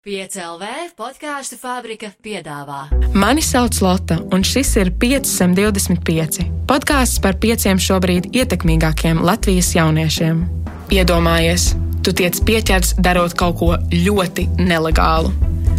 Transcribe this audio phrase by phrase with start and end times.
[0.00, 2.86] 5LV podkāstu fabrika piedāvā.
[3.12, 6.46] Mani sauc Lotte, un šis ir 525.
[6.64, 10.40] podkāsts par pieciem šobrīd ietekmīgākiem Latvijas jauniešiem.
[10.96, 15.34] Iedomājies, tu tiec pieķerts darot kaut ko ļoti nelegālu.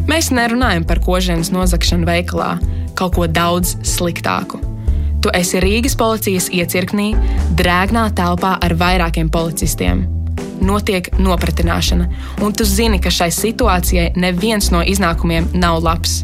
[0.05, 2.53] Mēs nerunājam par kožienas nozagšanu veikalā,
[2.93, 4.61] kaut ko daudz sliktāku.
[5.25, 7.15] Tu esi Rīgas policijas iecirknī,
[7.57, 10.20] drēgnā telpā ar vairākiem policistiem
[10.61, 12.07] notiek nopratināšana,
[12.45, 16.21] un tu zini, ka šai situācijai neviens no iznākumiem nav labs.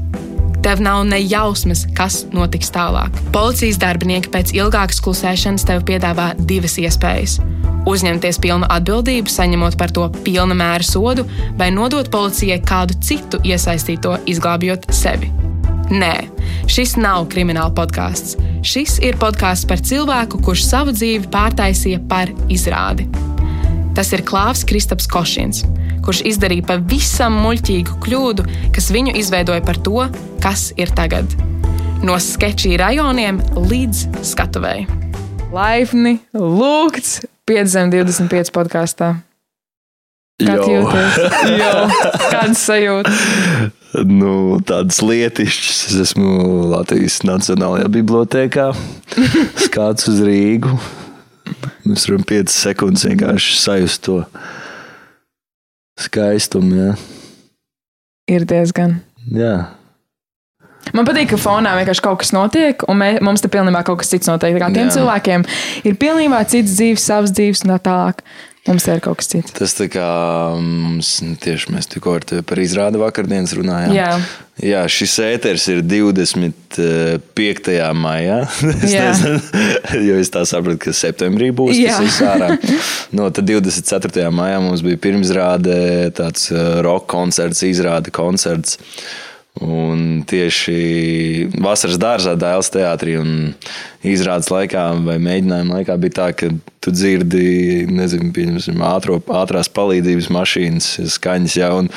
[0.63, 3.13] Tev nav ne jausmas, kas notiks tālāk.
[3.31, 7.37] Policijas darbinieki pēc ilgākas klusēšanas tev piedāvā divas iespējas-
[7.93, 11.25] uzņemties pilnu atbildību, saņemot par to pilna mēra sodu,
[11.57, 15.31] vai nodot policijai kādu citu iesaistīto, izglābjot sevi.
[15.87, 16.27] Nē,
[16.67, 18.35] šis nav krimināla podkāsts.
[18.67, 23.07] Šis ir podkāsts par cilvēku, kurš savu dzīvi pārtaisīja par izrādi.
[23.97, 25.63] Tas ir Klāvs Kristaps Košins,
[26.05, 28.43] kurš izdarīja pavisam muļķīgu kļūdu,
[28.75, 30.03] kas viņu izveidoja par to,
[30.43, 31.33] kas ir tagad.
[32.05, 34.85] No sketčī rajoniem līdz skatuvēji.
[35.49, 39.15] Laipni lūgts 525 podkāstā.
[40.45, 40.67] Kā Jo.
[40.69, 41.17] jūties?
[41.57, 41.73] Jo,
[42.29, 43.25] kādas sajūtas?
[44.05, 45.81] Nu, tādas lietišķas.
[45.89, 48.69] Es esmu Latvijas Nacionālajā bibliotekā.
[49.65, 50.77] Skats uz Rīgu.
[51.87, 54.21] Mēs varam 5 sekundes vienkārši sajust to
[55.99, 56.75] skaistumu.
[56.77, 56.93] Jā.
[58.27, 58.99] Ir diezgan.
[59.33, 59.55] Jā.
[60.95, 64.11] Man patīk, ka fonā vienkārši kaut kas notiek, un mē, mums te pilnībā kaut kas
[64.13, 64.55] cits notiek.
[64.55, 64.93] Tiem Jā.
[64.95, 65.43] cilvēkiem
[65.87, 68.23] ir pilnībā cits dzīves, savs dzīves un tā tālāk.
[68.67, 69.53] Mums ir kaut kas cits.
[69.55, 70.05] Tas tā kā
[70.59, 71.09] mums
[71.43, 73.93] tieši mēs tikko ar tevi par izrādi vakardienas runājām.
[73.95, 74.11] Jā.
[74.57, 77.75] Jā, šis ēters ir 25.
[77.93, 78.39] maijā.
[78.87, 79.03] Es Jā.
[79.11, 79.39] nezinu,
[80.07, 81.93] jo es tā sapratu, ka septembrī būs Jā.
[81.93, 82.49] tas viss ārā.
[83.17, 84.27] No, tad 24.
[84.33, 85.77] maijā mums bija pirmizrāde,
[86.17, 88.79] tāds uh, roka koncerts, izrāde koncerts.
[89.63, 93.31] Un tieši vasaras dārzā, Dēls teātrī un
[94.05, 96.51] izrādes laikā vai mēģinājuma laikā bija tā, ka
[96.83, 101.89] tu dzirdi, nezinu, pieņemsim, ātro, ātrās palīdzības mašīnas skaņas jau un,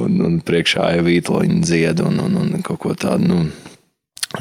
[0.00, 3.30] un, un priekšā jau vītloņi dzied un, un, un kaut ko tādu.
[3.30, 3.46] Nu,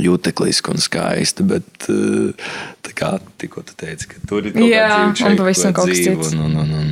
[0.01, 2.49] Jūtekliski un skaisti, bet eh,
[2.83, 6.01] tā kā tikko tu teici, ka tur ir kaut kāda un dzīve, pavisam kaut kas
[6.01, 6.33] cits.
[6.33, 6.89] Un, un, un, un,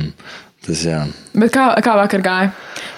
[0.66, 1.00] tas, jā.
[1.34, 2.50] Bet kā, kā vakar gāja?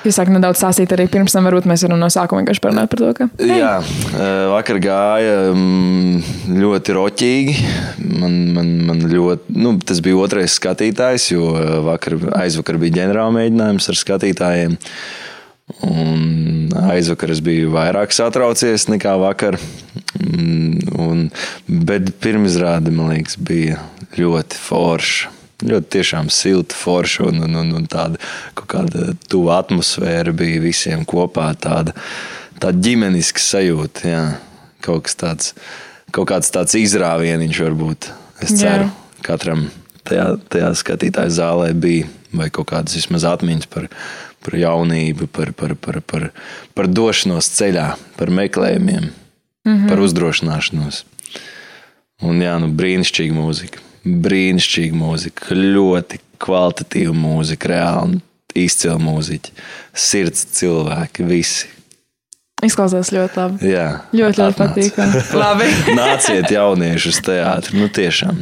[0.04, 3.02] Jūs sākat nedaudz stāstīt arī pirms tam, varbūt mēs varam no sākuma vienkārši parunāt par
[3.02, 3.28] to, ka.
[3.42, 7.56] Jā, eh, vakar gāja mm, ļoti roķīgi.
[8.20, 11.52] Man, man, man ļoti, nu, tas bija otrais skatītājs, jo
[11.88, 14.76] vakar, aizvakar bija ģenerāla mēģinājums ar skatītājiem.
[15.82, 19.58] Un aizvakar es biju vairāk satraucies nekā vakar.
[20.20, 20.66] Mm,
[20.96, 21.26] Un,
[21.66, 23.80] bet pirmizrāde, man liekas, bija
[24.16, 25.35] ļoti forša.
[25.64, 28.20] Ļoti tiešām silta, forša un, un, un, un tāda
[28.58, 31.48] kaut kāda tuva atmosfēra bija visiem kopā.
[31.56, 31.94] Tāda,
[32.60, 34.24] tāda ģimeniska sajūta, jā.
[34.84, 35.54] kaut kas tāds,
[36.12, 38.10] kaut kāds tāds izrāvieniņš varbūt.
[38.44, 38.58] Es Jā.
[38.60, 38.90] ceru,
[39.24, 39.64] katram
[40.04, 43.88] tajā, tajā skatītāju zālē bija vai kaut kādas vismaz atmiņas par,
[44.44, 46.28] par jaunību, par, par, par, par,
[46.76, 49.88] par došanos ceļā, par meklējumiem, mm -hmm.
[49.88, 51.04] par uzdrošināšanos.
[52.24, 53.85] Un jā, nu, brīnišķīga mūzika.
[54.06, 58.20] Brīnišķīga mūzika, ļoti kvalitatīva mūzika, reāli
[58.56, 59.54] izcila mūziķa.
[59.96, 61.72] Sirds cilvēki, visi.
[62.64, 63.68] Izklausās ļoti labi.
[63.68, 65.24] Jā, Ļoti, ļoti patīkami.
[65.42, 65.66] Labi.
[65.98, 67.76] Nāciet, jaunieši, uz teātri.
[67.82, 68.40] Nu, tiešām.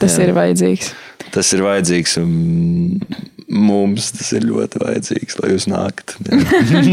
[0.00, 0.24] Tas Jā.
[0.24, 0.94] ir vajadzīgs.
[1.32, 2.16] Tas ir vajadzīgs.
[2.22, 3.02] un
[3.52, 6.14] Mums tas ir ļoti vajadzīgs, lai jūs nākat.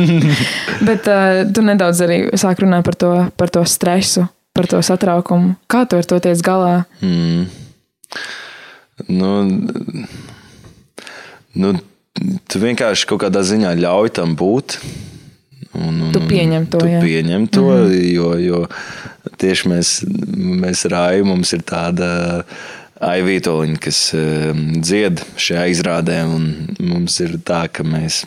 [0.87, 5.53] Bet uh, tu nedaudz arī sāk runāt par to, par to stresu, par to satraukumu.
[5.71, 6.81] Kā tu ar to tiec galā?
[6.99, 7.47] Mm.
[9.07, 9.31] Nu,
[11.55, 11.75] nu,
[12.49, 14.79] tu vienkārši kaut kādā ziņā ļauj tam būt.
[15.77, 18.63] Un, un, Tu pieņem to, tu pieņem to, mm jo, jo
[19.39, 19.93] tieši mēs,
[20.35, 22.09] mēs ar Aiju mums ir tāda
[23.05, 26.49] aivītoliņa, kas um, dzied šajā izrādē, un
[26.83, 28.25] mums ir tā, ka mēs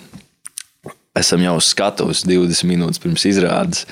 [1.18, 3.84] esam jau uz skatuves 20 minūtes pirms izrādes.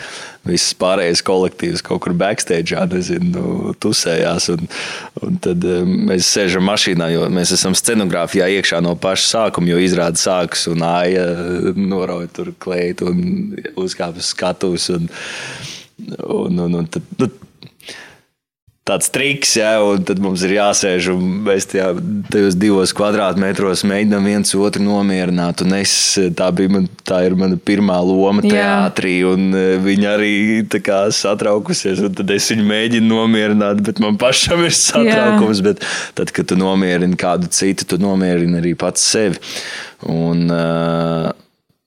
[0.49, 4.49] Viss pārējais kolektīvs kaut kur backstage, nezinu, nu, tusējās.
[4.55, 4.71] Un,
[5.27, 9.83] un tad um, mēs sēžam mašīnā, jo mēs esam scenogrāfijā iekšā no paša sākuma, jo
[9.85, 11.27] izrāda sākas un āja
[11.77, 13.21] norauj tur kleitu un
[13.81, 14.89] uzkāp uz skatuves.
[14.97, 15.11] Un,
[16.25, 17.29] un, un, un tad, nu,
[18.91, 21.91] tāds triks, ja, un tad mums ir jāsēž un mēs tajā,
[22.33, 25.65] tajos divos kvadrātmetros mēģinām viens otru nomierināt.
[25.65, 25.95] Un es,
[26.39, 30.33] tā, man, tā ir mana pirmā loma teātrī, un eh, viņa arī
[30.85, 32.03] kā satraukusies.
[32.19, 35.63] Tad es viņu mēģinu nomierināt, bet man pašam ir satraukums.
[35.67, 35.85] Bet
[36.19, 39.39] tad, kad tu nomierini kādu citu, tu nomierini arī pats sevi.
[40.11, 41.31] Un, uh,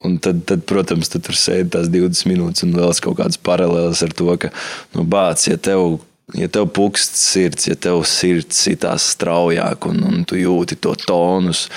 [0.04, 4.02] Un tad, tad, protams, tu tur sēdi tās 20 minūtes un vēl kaut kādas paralēlas
[4.04, 4.50] ar to, ka,
[4.98, 10.24] nu, bāc, ja tev, ja tev pukst sirds, ja tev sirds sitās straujāk un, un
[10.28, 11.68] tu jūti to tonus,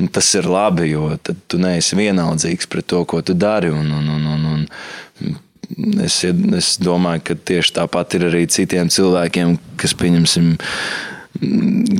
[0.00, 3.70] nu, tas ir labi, jo tad tu neesi vienaldzīgs pret to, ko tu dari.
[3.70, 4.46] Un, un, un, un,
[5.22, 10.54] un es, es domāju, ka tieši tāpat ir arī citiem cilvēkiem, kas, pieņemsim,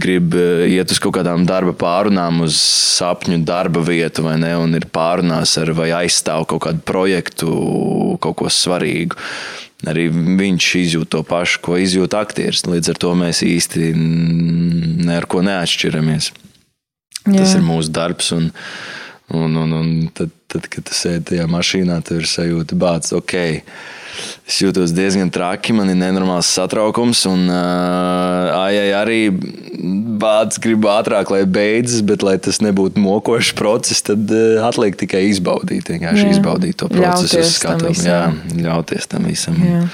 [0.01, 2.59] grib eh, iet uz kaut kādām darba pārunām, uz
[2.99, 7.51] sapņu darba vietu, vai ne, un ir pārunās ar vai aizstāv kaut kādu projektu,
[8.23, 9.19] kaut ko svarīgu.
[9.91, 12.65] Arī viņš izjūt to pašu, ko izjūt aktieris.
[12.69, 16.31] Līdz ar to mēs īsti ne ar ko neatšķiramies.
[17.25, 17.39] Jā.
[17.41, 18.31] Tas ir mūsu darbs.
[18.37, 18.51] Un,
[19.35, 23.37] un, un, un tad, tad, kad tu sēdi tajā mašīnā, tur ir sajūta, bācis, ok
[24.49, 29.21] Es jūtos diezgan traki, man ir nenormāls satraukums, un uh, ai, arī
[30.21, 35.25] bācis grib ātrāk, lai beidzas, bet, lai tas nebūtu mokošs process, tad uh, atliek tikai
[35.31, 36.33] izbaudīt, vienkārši jā.
[36.37, 38.05] izbaudīt to procesu uz skatuves.
[38.07, 39.59] Jā, ļauties tam visam.
[39.65, 39.85] Jā.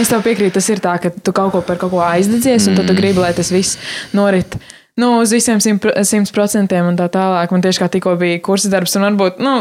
[0.00, 2.74] Es tev piekrītu, tas ir tā, ka tu kaut ko par kaut ko aizdedzies, un
[2.74, 2.80] mm.
[2.80, 3.80] tad tu gribi, lai tas viss
[4.16, 4.58] norit
[5.00, 7.52] nu, uz visiem simt procentiem un tā tālāk.
[7.54, 9.54] Man tieši kā tikko bija kursa darbs, un varbūt nu,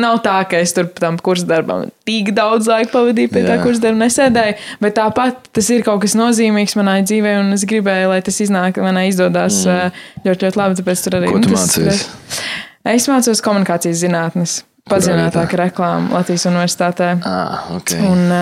[0.00, 3.48] nav tā, ka es tur tam kursa darbam tik daudz laika pavadīju pie Jā.
[3.52, 7.66] tā kursa darba, nesēdēju, bet tāpat tas ir kaut kas nozīmīgs manai dzīvē, un es
[7.68, 10.00] gribēju, lai tas iznāk, manai izdodas mm.
[10.26, 10.80] ļoti, ļoti labi.
[10.80, 12.06] Tāpēc tur arī Ko tu mācījies?
[12.90, 17.12] Es mācos komunikācijas zinātnes, padziļinātāka reklāma Latvijas universitātē.
[17.28, 18.00] Ah, okay.
[18.08, 18.32] Un,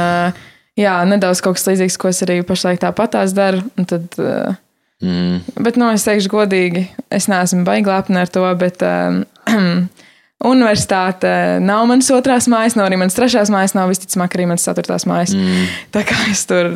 [0.78, 3.64] jā, nedaudz kaut kas līdzīgs, ko es arī pašlaik tāpatās daru.
[3.78, 4.54] Un tad, uh,
[5.05, 5.41] Mm.
[5.62, 9.23] Bet, nu, es teikšu, godīgi, es neesmu baigi lepna ar to, bet um,
[10.53, 15.06] universitāte nav mans otrās mājas, nav arī mans trešās mājas, nav visticamāk arī mans ceturtās
[15.09, 15.37] mājas.
[15.39, 15.69] Mm.
[15.95, 16.75] Tā kā es tur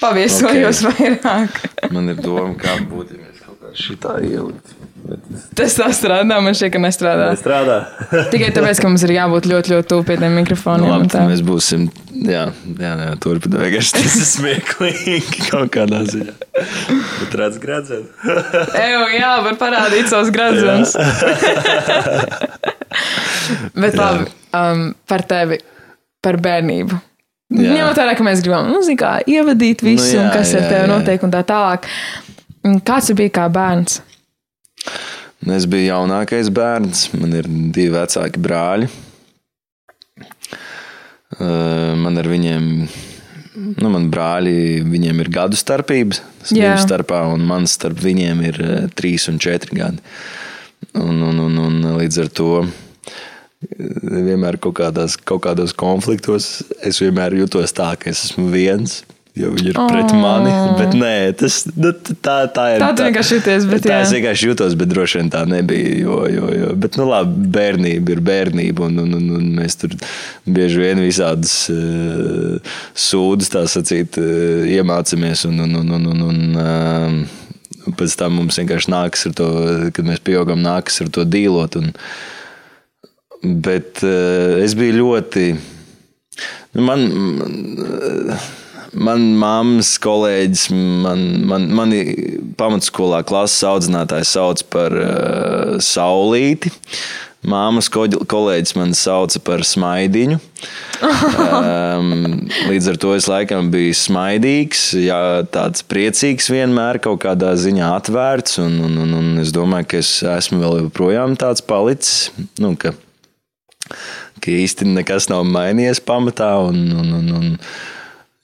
[0.00, 1.16] paviesojos okay.
[1.16, 1.60] vairāk.
[1.94, 3.16] Man ir doma, kā būtu,
[3.78, 4.74] šitā ielikt.
[5.04, 5.24] Bet...
[5.58, 7.26] Tas tā strādā, man šķiet, ka nestrādā.
[7.34, 7.76] Nestrādā.
[8.32, 10.86] Tikai tāpēc, ka mums ir jābūt ļoti, ļoti tuvu pie tiem mikrofoniem.
[10.86, 11.86] Nu, labi, mēs būsim,
[12.24, 12.46] jā,
[12.80, 13.60] jā, jā turpināt.
[13.66, 16.36] Vienkārši tas ir smieklīgi kaut kādā ziņā.
[16.56, 18.08] Bet redz gradzenu.
[18.86, 20.96] Eju, jā, var parādīt savus gradzenus.
[23.76, 25.60] Bet labi, um, par tevi,
[26.24, 27.02] par bērnību.
[27.54, 30.70] Ņemot vērā, ka mēs gribam, nu, kā, ievadīt visu, nu, jā, un kas jā, ar
[30.72, 31.86] tevi notiek un tā tālāk.
[32.64, 33.98] Kāds tu biji kā bērns?
[35.52, 38.88] Es biju jaunākais bērns, man ir divi vecāki brāļi.
[42.00, 42.70] Man ar viņiem,
[43.82, 48.60] nu, man brāļi, viņiem ir gadu starpības, divu starpā, un man starp viņiem ir
[48.96, 50.00] trīs un četri gadi.
[50.96, 52.50] Un, un, un, un līdz ar to
[53.68, 59.02] vienmēr kaut, kādās, kaut kādos konfliktos es vienmēr jutos tā, ka es esmu viens
[59.34, 60.18] jo viņi ir pret oh.
[60.20, 60.52] mani.
[60.78, 61.90] Bet nē, tas nu,
[62.22, 62.82] tā, tā ir.
[62.82, 63.66] Tā tu vienkārši jūties.
[63.70, 64.04] Bet, tā jā.
[64.04, 65.94] es vienkārši jūtos, bet droši vien tā nebija.
[66.04, 66.70] Jo, jo, jo.
[66.84, 69.96] Bet, nu, labi, bērnība ir bērnība, un, un, un, un mēs tur
[70.46, 72.76] bieži vien visādas uh,
[73.06, 75.46] sūdzes, tā sacīt, uh, iemācāmies.
[75.50, 79.50] Un, un, un, un, un, un, uh, pēc tam mums vienkārši nākas ar to,
[79.96, 81.82] kad mēs pieaugam, nākas ar to dīlot.
[81.82, 81.90] Un,
[83.66, 85.48] bet uh, es biju ļoti.
[86.74, 87.02] Nu, man,
[87.38, 88.38] man
[88.94, 90.68] Man mammas kolēģis,
[91.02, 92.00] man, man, mani
[92.58, 96.70] pamatskolā klases audzinātājs sauc par uh, saulīti.
[97.44, 100.38] Māmas kolēģis man sauca par smaidiņu.
[101.04, 102.12] um,
[102.70, 105.18] līdz ar to es laikam biju smaidīgs, jā,
[105.52, 108.60] tāds priecīgs vienmēr, kaut kādā ziņā atvērts.
[108.64, 112.30] Un, un, un, un es domāju, ka es esmu vēl joprojām tāds palicis.
[112.62, 112.94] Nu, ka,
[114.40, 116.54] ka īsti nekas nav mainījies pamatā.
[116.70, 117.52] Un, un, un, un,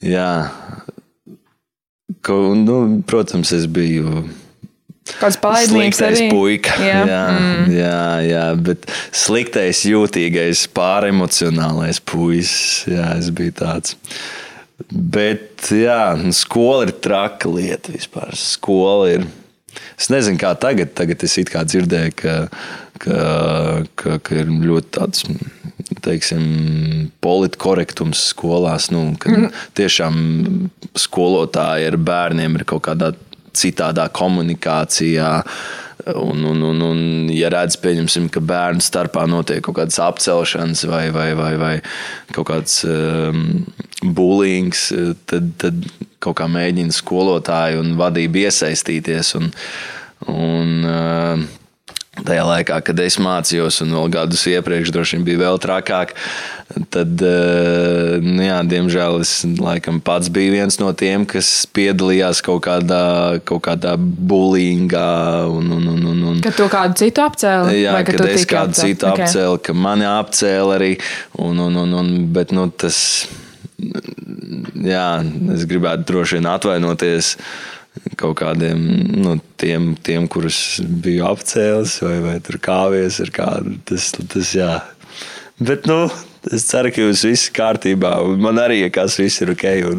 [0.00, 0.30] Jā,
[2.22, 4.24] Ko, nu, protams, es biju.
[5.20, 6.26] Kāds palaidīgs arī?
[6.30, 6.74] Puika.
[6.82, 7.70] Jā, jā, mm.
[7.74, 8.84] jā, jā, bet
[9.16, 12.84] sliktais, jūtīgais, pāremocionālais puisis.
[12.90, 13.96] Jā, es biju tāds.
[14.90, 18.36] Bet, jā, skola ir traka lieta vispār.
[18.38, 19.26] Skola ir.
[19.98, 20.94] Es nezinu, kā tagad.
[20.98, 22.36] Tagad es dzirdēju, ka,
[23.02, 23.20] ka,
[23.94, 25.26] ka, ka ir ļoti tāds
[26.04, 28.90] teiksim, politkorektums skolās.
[28.94, 29.50] Nu, mm.
[29.78, 30.16] Tiešām
[30.98, 33.12] skolotāji ar bērniem ir kaut kādā
[33.56, 35.30] citādā komunikācijā.
[36.16, 37.00] Un, un, un, un
[37.34, 41.74] ja redz, pieņemsim, ka bērnu starpā notiek kaut kādas apcelšanas vai, vai, vai, vai
[42.34, 43.64] kaut kāds um,
[44.16, 44.88] bulīgs,
[45.30, 45.86] tad, tad
[46.22, 49.34] kaut kā mēģina skolotāji un vadība iesaistīties.
[49.40, 49.50] Un,
[50.30, 51.59] un, uh,
[52.10, 56.10] Tajā laikā, kad es mācījos, un vēl gadus iepriekš, droši vien bija vēl trakāk,
[56.90, 62.64] tad, eh, nu jā, diemžēl, es laikam pats biju viens no tiem, kas piedalījās kaut
[62.66, 65.06] kādā, kaut kādā bulīngā.
[65.54, 67.78] Un, un, un, un, un, Kad tu kādu citu apcēli?
[67.84, 68.90] Jā, vai, kad tu es kādu apcelt?
[68.90, 69.22] citu Ok.
[69.22, 70.92] apcēlu, ka mani apcēla arī.
[71.38, 73.28] Un, un, un, un, bet nu, tas,
[74.74, 75.10] jā,
[75.54, 77.36] es gribētu droši vien atvainoties
[78.18, 78.82] kaut kādiem
[79.18, 83.76] nu, tiem, tiem, kurus biju apcēlis vai, vai tur kāvies ar kādu.
[83.88, 84.72] Tas, tas jā.
[85.60, 86.06] Bet, nu,
[86.48, 88.14] es ceru, ka jūs visi kārtībā.
[88.24, 89.64] un Man arī, ja kas viss ir ok.
[89.90, 89.98] Un...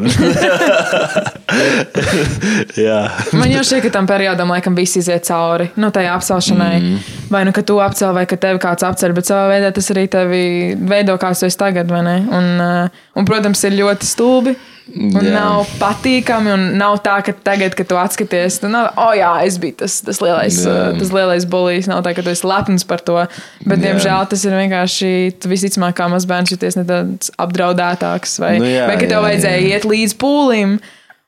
[3.38, 5.70] Man jau šķiet, ka tam periodam laikam viss iziet cauri.
[5.78, 6.74] Nu, tai apcelšanai.
[6.80, 7.21] Mm.
[7.32, 10.04] Vai nu, ka tu apcēli, vai ka tevi kāds apceļ, bet savā veidā tas arī
[10.12, 10.42] tevi
[10.76, 12.18] veido, kāds tu esi tagad, vai ne?
[12.28, 14.54] Un, uh, un protams, ir ļoti stulbi.
[14.92, 15.30] Un Jā.
[15.30, 19.76] nav patīkami, un nav tā, ka tagad, kad tu atskaties, nav, oh, jā, es biju
[19.84, 20.72] tas, tas lielais, Jā.
[20.90, 21.88] uh, tas lielais bulīs.
[21.88, 23.20] Nav tā, ka tu esi lepns par to.
[23.62, 23.82] Bet, Jā.
[23.86, 25.12] diemžēl, tas ir vienkārši,
[25.48, 29.70] visticamāk, kā mazbērns jūties nedaudz apdraudētāks, vai, Nu jā, vai ka tev jā, vajadzēja jā.
[29.78, 30.76] iet līdz pūlim.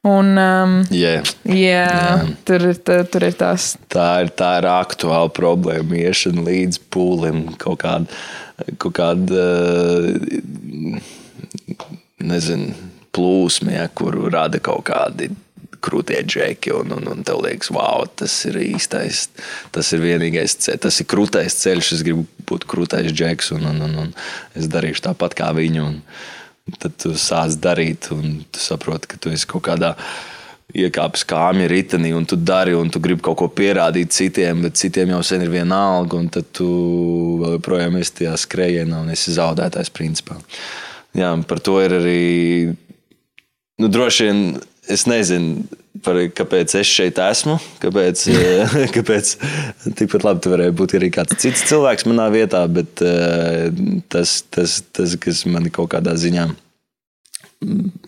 [0.05, 1.25] Un, um, Yeah.
[1.49, 3.71] Jā, tur, tur, tur ir tās.
[3.89, 5.97] Tā ir, tā ir aktuāla problēma.
[5.97, 8.19] Iešana līdz pūlim, kaut kāda,
[8.77, 9.47] kaut kāda
[12.21, 12.75] nezinu,
[13.15, 15.31] plūsma, ja, kuru rada kaut kādi
[15.85, 16.73] krūtie džeki.
[16.83, 19.27] Un, un, un tev liekas, wow, tas ir īstais,
[19.75, 21.93] tas ir vienīgais ceļš, tas ir krūtais ceļš.
[21.99, 24.15] Es gribu būt krūtais džeks, un, un, un, un
[24.59, 25.91] es darīšu tāpat kā viņu.
[25.93, 26.01] Un
[26.80, 29.94] tad tu sāc darīt, un tu saproti, ka tu esi kaut kādā
[30.75, 35.12] iekāpis kāmja ritenī, un tu dari, un tu gribi kaut ko pierādīt citiem, bet citiem
[35.12, 36.68] jau sen ir viena alga, un tad tu
[37.42, 40.38] vēl joprojām esi tajā skrējienā un esi zaudētājs principā.
[41.14, 42.23] Jā, par to ir arī,
[43.78, 44.40] nu, droši vien,
[44.91, 45.64] es nezinu,
[46.05, 49.35] par, kāpēc es šeit esmu, kāpēc, eh, kāpēc
[49.99, 53.71] tikpat labi tu varēji būt arī kāds cits cilvēks manā vietā, bet eh,
[54.12, 56.50] tas, tas, tas kas man kaut kādā ziņā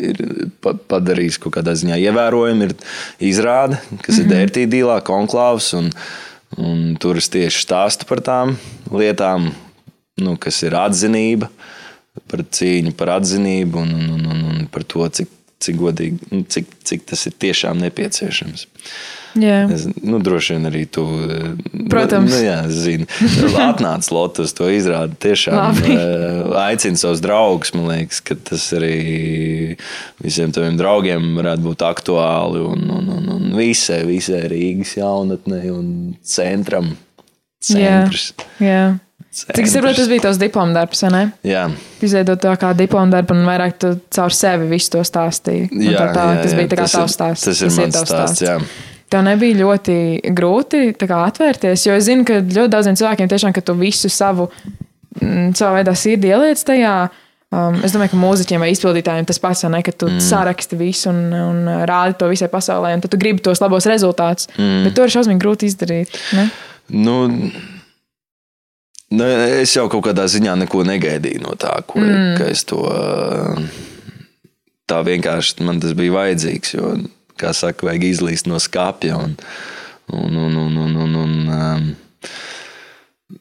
[0.02, 0.18] ir
[0.60, 2.74] pa- padarījis kaut kādā ziņā ievērojami, ir
[3.30, 5.70] izrāde, kas ir DRT dīlā, konklāvs.
[5.78, 5.90] Un,
[6.60, 8.56] un tur es tieši stāstu par tām
[8.92, 9.50] lietām,
[10.20, 11.48] nu, kas ir atzinība,
[12.30, 16.66] par cīņu par atzinību un, un, un, un par to, cik, cik godīgi, nu, cik,
[16.86, 18.66] cik tas ir tiešām nepieciešams.
[19.36, 21.02] Jā, Es, nu, droši vien arī tu.
[21.28, 21.50] eh,
[21.92, 22.32] Protams.
[22.32, 23.04] Nu, jā, zini.
[23.68, 25.12] Atnāc Lotus, to izrāda.
[25.20, 27.74] Tiešām eh, aicina savus draugus.
[27.76, 28.94] Man liekas, ka tas arī
[30.24, 32.62] visiem taviem draugiem varētu būt aktuāli.
[32.64, 35.90] Un, un, un, un visai, visai Rīgas jaunatnei un
[36.24, 36.94] centram.
[37.66, 38.30] Centrs.
[38.62, 38.96] jā.
[39.36, 41.22] Cik saprotu, tas bija tavs diploma darbs, vai ne?
[41.44, 41.66] Jā,
[42.00, 45.68] Izveidot to kā diploma darbu, un vairāk tu caur sevi visu to stāstīji.
[45.76, 47.44] Jā, tā, tā, jā, tas jā, bija tā kā ir- tavs stāsts.
[47.50, 48.44] Tas ir mans tavs stāsts.
[48.46, 48.56] Jā.
[49.12, 49.98] Tev nebija ļoti
[50.34, 54.48] grūti kā, atvērties, jo es zinu, ka ļoti daudziem cilvēkiem tiešām, ka tu visu savu,
[55.20, 56.96] mm, savā veidā sirdi ieliec tajā.
[57.54, 60.18] Um, es domāju, ka mūziķiem vai izpildītājiem tas pats, ne, ka tu mm.
[60.18, 64.48] saraksti visu un, un rādi to visai pasaulē, un tad tu gribi tos labos rezultātus.
[64.58, 64.82] Mm.
[64.88, 66.18] Bet to ir šausmīgi grūti izdarīt.
[66.34, 66.48] Ne?
[66.90, 67.20] Nu,
[69.14, 69.26] nu,
[69.60, 72.40] es jau kaut kādā ziņā neko negaidīju no tā, ko mm.
[72.50, 72.82] es to.
[74.86, 76.74] Tā vienkārši man tas bija vajadzīgs.
[76.76, 76.94] Jo,
[77.40, 79.18] kā saka, vajag izlīst no skāpja.
[79.18, 79.34] Un,
[80.14, 81.88] un, un, un, un, un, un, um,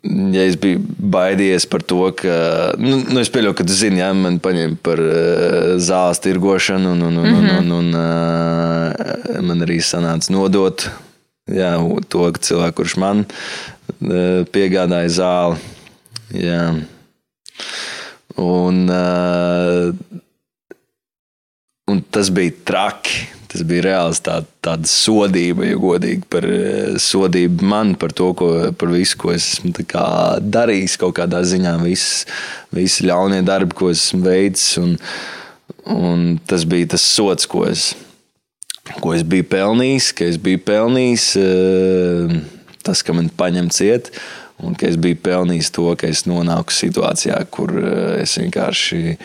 [0.05, 0.79] Ja es biju
[1.13, 2.35] baidījies par to, ka.
[2.81, 7.03] Nu, nu es pieļauju, ka tu zini, ja man paņēma par uh, zāles tirgošanu, un,
[7.05, 10.87] un, un, un, un, un uh, man arī sanāca nodot
[11.45, 11.75] jā,
[12.09, 13.74] to cilvēku, kurš man uh,
[14.53, 15.71] piegādāja zāli.
[16.35, 16.61] Jā.
[18.41, 19.93] Un, uh,
[21.91, 23.31] un tas bija traki.
[23.55, 26.43] Tas bija reāls tā, tāda sodība, ja godīgi par
[26.99, 29.71] sodību man par to, ko, par visu, ko es esmu
[30.43, 32.25] darījis kaut kādā ziņā, visas,
[32.75, 34.73] visi ļaunie darbi, ko esmu veicis.
[34.81, 34.97] Un,
[35.87, 37.93] un tas bija tas sots, ko es,
[38.99, 42.35] ko es biju pelnījis, ka es biju pelnījis eh,
[42.85, 44.11] tas, ka man paņem ciet.
[44.63, 49.17] Un ka es biju pelnījis to, ka es nonāku situācijā, kur eh, es vienkārši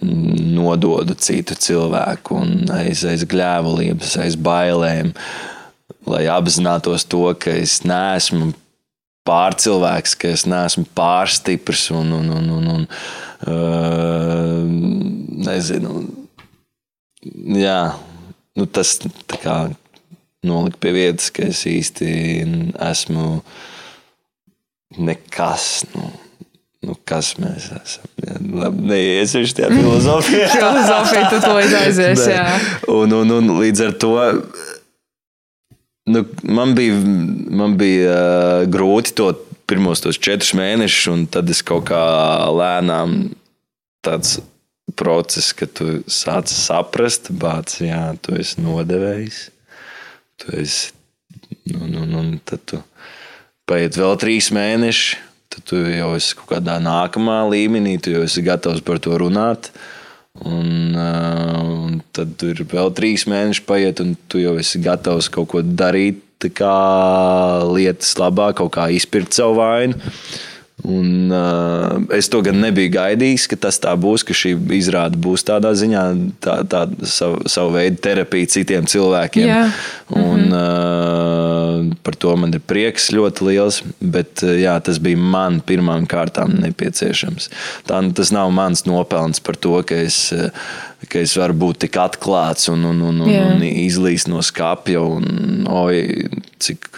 [0.00, 5.12] nododu citu cilvēku un aiz, aiz gļēvuliem, aiz bailēm,
[6.10, 8.50] lai apzinātos to, ka es neesmu
[9.28, 12.86] pārcilvēks, ka es neesmu pārstiprs un, un, un, un, un
[13.46, 14.64] uh,
[15.46, 16.02] nezinu.
[17.60, 17.80] Jā,
[18.56, 18.96] nu tas
[19.42, 19.56] kā
[20.46, 22.10] nolika pie vietas, ka es īsti
[22.90, 23.28] esmu
[24.98, 25.70] nekas.
[25.94, 26.10] Nu,
[26.80, 28.06] Nu, kas mēs esam?
[28.24, 30.46] Jā, Labi, neiesim šajā filozofijā.
[30.54, 32.22] Filozofija tu to aizies.
[32.88, 34.14] Un, un, un līdz ar to
[36.08, 36.94] nu, man bija,
[37.60, 39.28] man bija uh, grūti to
[39.68, 42.00] pirmos tos četrus mēnešus, un tad es kaut kā
[42.56, 43.18] lēnām
[44.04, 44.38] tāds
[44.98, 49.44] process, ka tu sāc saprast, bāc, jā, tu esi nodevējis.
[50.40, 50.92] Tu esi,
[51.74, 52.80] nu, nu, nu, tad tu
[53.68, 55.18] paiet vēl trīs mēneši,
[55.52, 59.70] tad tu jau esi kaut kādā nākamā līmenī, tu jau esi gatavs par to runāt.
[60.46, 65.50] Un, uh, un tad tur vēl trīs mēneši paiet, un tu jau esi gatavs kaut
[65.52, 66.24] ko darīt,
[66.56, 66.76] kā
[67.68, 69.98] lietas labāk, kaut kā izpirkt savu vainu.
[70.82, 75.44] Un, uh, es to gan nebiju gaidījis, ka tas tā būs, ka šī izrāde būs
[75.44, 76.04] tādā ziņā,
[76.40, 79.48] tā, tā savu, savu veidu terapija citiem cilvēkiem.
[79.48, 79.64] Jā.
[80.14, 81.90] Un, mm -hmm.
[81.90, 83.82] uh, par to man ir prieks ļoti liels.
[84.00, 87.50] Bet uh, jā, tas bija man pirmām kārtām nepieciešams.
[87.86, 90.32] Tā, tas nav mans nopelns par to, ka es.
[91.08, 93.46] Ka es varu būt tik atklāts un, un, un, un, Jā.
[93.54, 96.90] un izlīst no skapja, un oi, cik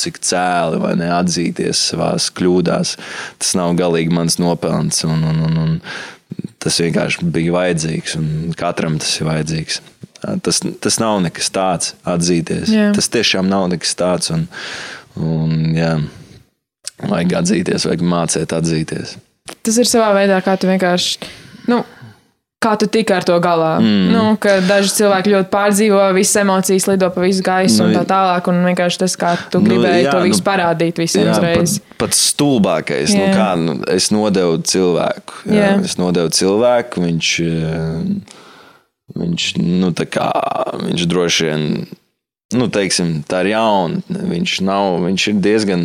[0.00, 2.96] cik cēli vai ne atzīties savā kļūdās.
[3.42, 5.02] Tas nav galīgi mans nopelns.
[5.08, 8.16] Un, un, un, un tas vienkārši bija vajadzīgs.
[8.58, 9.82] Katram tas ir vajadzīgs.
[10.46, 12.70] Tas, tas nav nekas tāds, atzīties.
[12.70, 12.90] Jā.
[12.96, 14.30] Tas tiešām nav nekas tāds.
[14.34, 14.46] Un,
[15.18, 15.96] un, jā,
[17.02, 19.16] vajag atzīties, vajag mācīt atzīties.
[19.66, 21.30] Tas ir savā veidā, kā tu vienkārši.
[21.70, 21.82] Nu,
[22.62, 23.72] Kā tu tiki ar to galā?
[23.82, 24.10] Mm.
[24.12, 24.24] Nu,
[24.68, 28.50] daži cilvēki ļoti pārdzīvo, visas emocijas lido pa visu gaisu Nu, un tā tālāk.
[28.52, 31.78] Un vienkārši tas, kā tu gribēji jā, to nu, visu parādīt visiem Jā, uzreiz.
[31.80, 33.16] pat, pat stulbākais.
[33.16, 33.32] Nu, Jā.
[33.34, 35.42] kā, nu, es nodevu cilvēku.
[35.50, 35.72] Jā, Jā.
[35.88, 37.02] es nodevu cilvēku.
[37.08, 38.38] Viņš, eh,
[39.18, 39.48] viņš,
[39.82, 40.30] nu, kā,
[40.86, 41.66] viņš droši vien.
[42.52, 44.02] Nu, teiksim, tā ir jauna.
[44.08, 45.84] Viņš, nav, viņš ir diezgan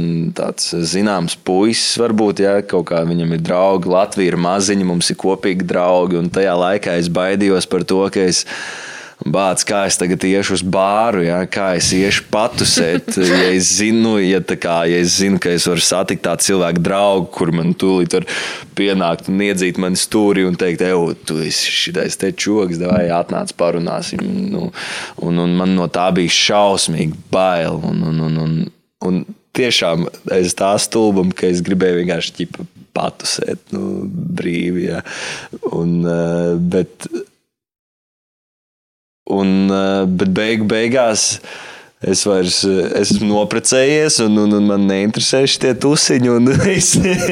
[0.66, 1.96] zināms puisis.
[2.02, 3.92] Varbūt jā, kaut kā viņam ir draugi.
[3.94, 6.20] Latvija ir maziņa, mums ir kopīgi draugi.
[6.20, 8.44] Un tajā laikā es baidījos par to, ka es
[9.26, 11.40] Bāc, kā es tagad iešu uz bāru, ja?
[11.50, 13.16] kā es iešu patusēt.
[13.28, 17.26] Ja es zinu, ja, kā, ja es zinu, ka es varu satikt tādu cilvēku draugu,
[17.34, 18.28] kur man tūlīt var
[18.78, 23.56] pienākt un iedzīt mani stūri un teikt, ej, tu esi šitais te čoks, vai atnāc
[23.58, 24.22] parunāsim.
[24.54, 24.70] Nu,
[25.26, 27.82] un, un man no tā bija šausmīgi bail.
[27.90, 28.58] Un, un, un, un,
[29.10, 29.22] un
[29.58, 30.08] tiešām
[30.38, 34.06] es tā stulbam, ka es gribēju vienkārši ķipa patusēt nu,
[34.38, 34.88] brīvi.
[34.90, 35.02] Ja?
[35.76, 37.10] Un, eh, bet,
[39.27, 41.40] Un, eh, bet beigu beigās
[42.00, 46.51] es vairs eh, esmu noprecējies, un, un, un man neinteresē šie tusiņi, un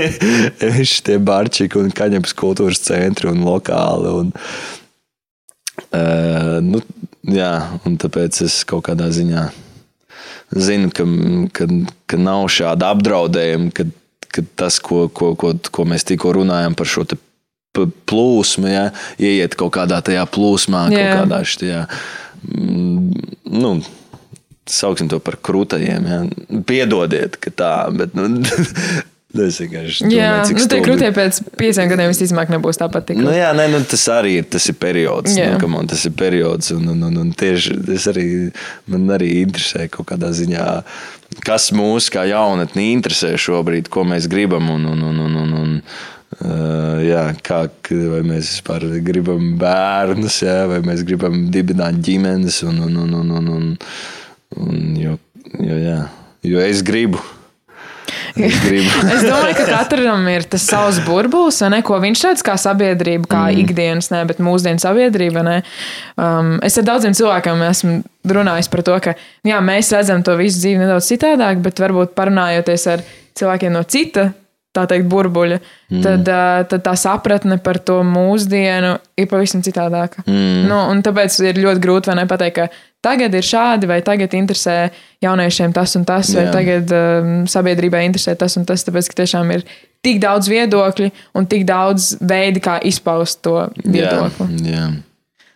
[0.96, 4.12] šie barčiki, un kaņepes kultūras centri un lokāli.
[4.24, 4.34] Un,
[5.92, 6.82] uh, nu,
[7.32, 7.54] jā,
[7.88, 9.46] un tāpēc es kaut kādā ziņā
[10.56, 11.06] zinu, ka,
[11.56, 11.70] ka,
[12.10, 13.88] ka nav šāda apdraudējuma, ka,
[14.36, 17.08] ka tas, ko, ko, ko, ko mēs tikko runājam par šo
[18.10, 18.86] plūsmu, ja,
[19.20, 21.04] ieiet kaut kādā tajā plūsmā, Jā.
[21.12, 21.82] kaut kādā šajā.
[22.48, 23.76] mm, Nu,
[24.66, 26.08] sauksim to par krūtajiem.
[26.10, 26.24] Ja.
[26.66, 28.26] Piedodiet, ka tā, bet nu,
[29.46, 30.86] es vienkārši Jā, domāju, cik nu, stulbi.
[30.88, 33.12] krūtie pēc pieciem gadiem visticamāk nebūs tāpat.
[33.20, 35.36] Nu, jā, nē, nu, tas arī ir, tas ir periods.
[35.38, 35.52] Jā.
[35.60, 36.72] Nu, on, tas ir periods.
[36.76, 38.26] Un, un, un, un tieši tas arī
[38.92, 40.66] man arī interesē kaut kādā ziņā,
[41.46, 44.72] kas mūs kā jaunatni interesē šobrīd, ko mēs gribam.
[44.72, 45.80] Un, un, un, un, un, un,
[46.36, 47.62] Uh, jā, kā,
[48.12, 52.60] vai mēs vispār gribam bērnus, jā, vai mēs gribam dibināt ģimenes.
[52.68, 53.72] Un, un, un, un, un, un,
[54.66, 55.16] un, jo,
[55.64, 56.02] jo, jā,
[56.44, 57.24] jo es gribu.
[58.36, 58.60] Es.
[59.16, 63.44] Es domāju, ka katram ir tas savs burbulis, ne, ko viņš redz kā sabiedrība, kā
[63.48, 63.62] mm.
[63.64, 65.44] ikdienas, ne, bet mūsdienu sabiedrība.
[65.46, 65.58] Ne.
[66.20, 67.98] Um, es ar daudziem cilvēkiem esmu
[68.36, 69.16] runājis par to, ka
[69.48, 73.06] jā, mēs redzam to visu dzīvi nedaudz citādāk, bet varbūt parunājoties ar
[73.40, 74.34] cilvēkiem no cita.
[74.76, 75.62] Tā teikt, burbuļa,
[75.94, 76.02] mm.
[76.04, 76.30] tad,
[76.72, 80.26] tad tā sapratne par to mūsdienu ir pavisam citādāka.
[80.28, 80.66] Mm.
[80.68, 82.68] Nu, un tāpēc ir ļoti grūti vai nepateikt, ka
[83.06, 84.90] tagad ir šādi, vai tagad interesē
[85.24, 86.54] jauniešiem tas un tas, vai Jā.
[86.58, 88.84] tagad um, sabiedrībai interesē tas un tas.
[88.84, 89.66] Tāpēc, ka tiešām ir
[90.06, 94.52] tik daudz viedokļu un tik daudz veidu, kā izpaust to Jā, viedokli.
[94.74, 94.88] jā.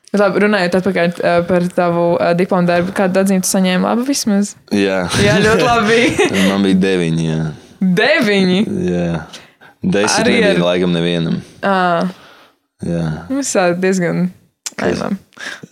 [0.09, 1.11] Bet Labi, runājot atpakaļ
[1.45, 2.05] par tavu
[2.39, 3.83] diplomu darbu, kādu atzīmi tu saņēmi?
[3.85, 4.55] Labi, vismaz.
[4.73, 5.03] jā.
[5.21, 5.99] Jā, ļoti labi.
[6.49, 7.27] Man bija deviņi.
[7.27, 7.43] Jā.
[7.81, 8.59] Deviņi.
[8.89, 9.21] Jā.
[9.79, 11.37] Desmit Arī nebija ar- laikam nevienam.
[11.63, 12.09] Ah,
[12.83, 13.05] Jā.
[13.29, 14.29] mums tā diezgan.
[14.79, 15.17] Ainam.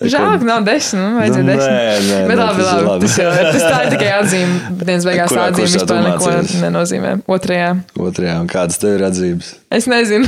[0.03, 0.99] Žēl, ka nav desmit.
[0.99, 1.75] Nu, vajadzēja Nu, desmit.
[1.75, 3.05] nē, nē, Bet nē, labi, ir labi.
[3.05, 4.55] Tas, jau, tas tā ir tikai atzīme.
[4.87, 6.31] Dienas beigās Kurā atzīme vispār neko
[6.63, 7.11] nenozīmē.
[7.37, 7.69] Otrajā.
[7.95, 9.53] Otrajā, un kādas tev ir atzības?
[9.71, 10.27] Es nezinu.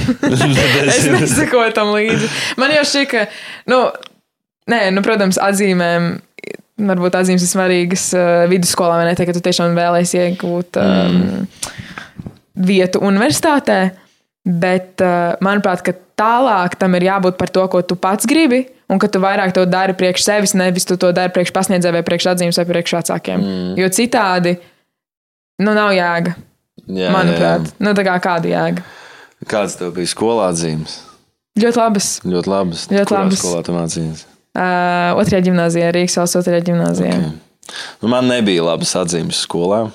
[0.96, 2.30] es nesakoju tam līdzi.
[2.62, 3.26] Man jau šķiet, ka,
[3.72, 3.82] nu,
[4.72, 6.12] nē, nu, protams, atzīmēm.
[6.80, 9.16] Varbūt atzīmes ir svarīgas uh, vidusskolā, vai ne?
[9.18, 11.48] Tā, ka tu tiešām vēlēsies iegūt um,
[12.70, 13.80] vietu universitātē.
[14.48, 19.02] Bet, uh, manuprāt, ka tālāk tam ir jābūt par to, ko tu pats gribi, un
[19.02, 22.32] ka tu vairāk to dari priekš sevis, nevis tu to dari priekš pasniedzēja vai priekš
[22.34, 23.44] atzīmes vai priekš vecākiem.
[23.44, 23.76] Mm.
[23.80, 24.56] Jo citādi,
[25.62, 26.36] nu, nav jēga.
[26.90, 27.78] Jā, Manuprāt, jā.
[27.86, 28.88] nu, tā kā kāda jēga.
[29.50, 31.02] Kāds tev bija skolā atzīmes?
[31.60, 32.10] Ļoti labas.
[32.24, 32.88] Ļoti labas.
[32.92, 33.42] Ļoti labas.
[33.44, 34.26] skolā tu mācījies?
[34.60, 37.14] Uh, otrajā gimnājā, Rīgas valsts otrajā gimnājā.
[37.16, 37.30] Okay.
[38.02, 39.86] Nu, man nebija labas atzīmes skolā.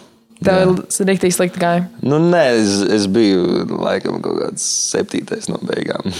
[0.45, 1.85] Tev ir rīktīgi slikti gāja.
[2.05, 6.11] Nu, nē, es, es biju laikam kaut kāds septītais no beigām.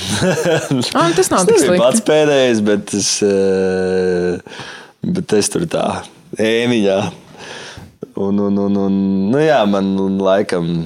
[0.95, 1.77] Ah, tas nav slikti.
[1.81, 3.11] pats pēdējais, bet es,
[5.19, 5.87] bet es tur tā
[6.41, 6.99] ēmiņā.
[8.15, 8.99] Un, un, un, un,
[9.33, 9.91] nu jā, man
[10.23, 10.85] laikam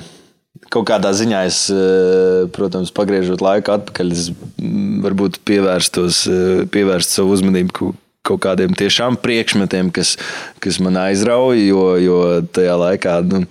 [0.73, 7.17] kaut kādā ziņā es, eh, protams, pagriežot laiku atpakaļ, es mm, varbūt pievērstos, eh, pievērst
[7.19, 8.05] savu uzmanību kaut-
[8.45, 10.17] kādiem tiešām priekšmetiem, kas,
[10.61, 12.19] kas man aizrauja, jo, jo
[12.53, 13.15] tajā laikā.
[13.25, 13.47] Nu,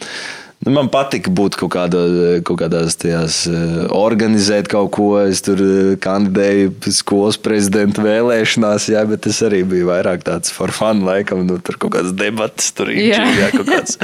[0.73, 1.99] man patika būt kaut, kādā,
[2.47, 5.07] kaut kādās tajās, eh, organizēt kaut ko.
[5.21, 10.73] Es tur eh, kandidēju skolas prezidenta vēlēšanās, jā, bet tas arī bija vairāk tāds for
[10.75, 13.21] fun, laikam, nu, tur kaut kādas debatas, tur Jā.
[13.37, 13.97] jā, kaut, kāds,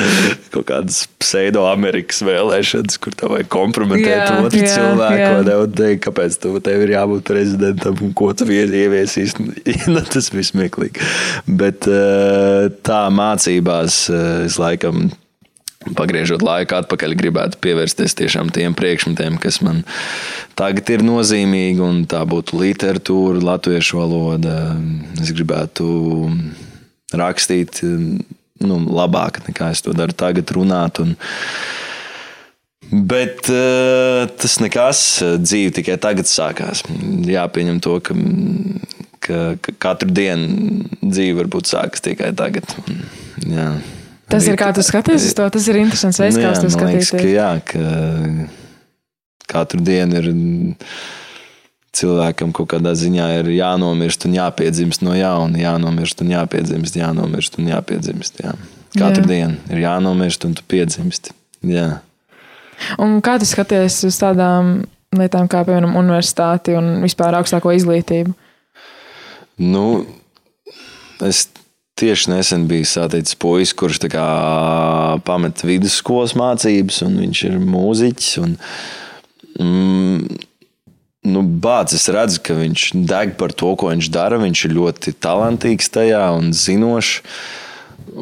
[0.54, 5.24] kaut kādas pseido-amerikas vēlēšanas, kur tev vajag kompromitēt Jā, otru jā, cilvēku.
[5.50, 5.58] jā.
[5.64, 9.38] un teikt, Kāpēc tev, tev ir jābūt prezidentam un ko tu vie- ieviesīs?
[9.94, 11.02] Nu, tas bija smieklīgi.
[11.48, 13.98] Bet eh, tā mācībās
[14.46, 15.10] es laikam
[15.98, 19.84] pagriežot laiku atpakaļ, gribētu pievērsties tiešām tiem priekšmetiem, kas man
[20.60, 24.58] tagad ir nozīmīgi, tā būtu literatūra, latviešu valoda.
[25.22, 25.88] Es gribētu
[27.14, 31.04] rakstīt nu, labāk nekā es to daru tagad, runāt.
[31.04, 31.18] Un,
[32.94, 35.00] Bet uh, tas nekas,
[35.42, 36.84] dzīve tikai tagad sākās.
[37.26, 38.14] Jāpieņem to, ka,
[39.24, 42.70] ka, ka katru dienu dzīve varbūt sākas tikai tagad.
[43.50, 43.72] Jā.
[44.34, 45.48] Tas ir kā tu skaties uz to.
[45.54, 47.22] Tas ir interesants veids, Nu kā jā, tu man liekas, skaties.
[47.22, 47.82] ka, jā, ka
[49.54, 50.30] katru dienu ir
[51.94, 57.70] cilvēkam kaut kādā ziņā ir jānomirst un jāpiedzimst no jauna, jānomirst un jāpiedzimst, jānomirst un
[57.70, 58.42] jāpiedzimst.
[58.42, 58.56] Jā.
[58.98, 59.30] Katru jā.
[59.30, 61.36] dienu ir jānomirst un tu piedzimsti.
[61.70, 62.02] Jā.
[63.02, 64.80] Un kā tu skaties uz tādām
[65.14, 68.34] lietām, kā piemēram universitāti un vispār augstāko izglītību?
[69.62, 69.86] Nu,
[71.22, 71.46] es
[72.00, 74.02] tieši nesen biju saticis puisi, kurš
[75.26, 78.32] pamet vidusskolas mācības, un viņš ir mūziķis.
[78.44, 78.56] Un,
[79.60, 80.44] mm,
[81.34, 84.42] nu, bācis, es redzu, ka viņš deg par to, ko viņš dara.
[84.42, 87.20] Viņš ir ļoti talantīgs tajā un zinošs.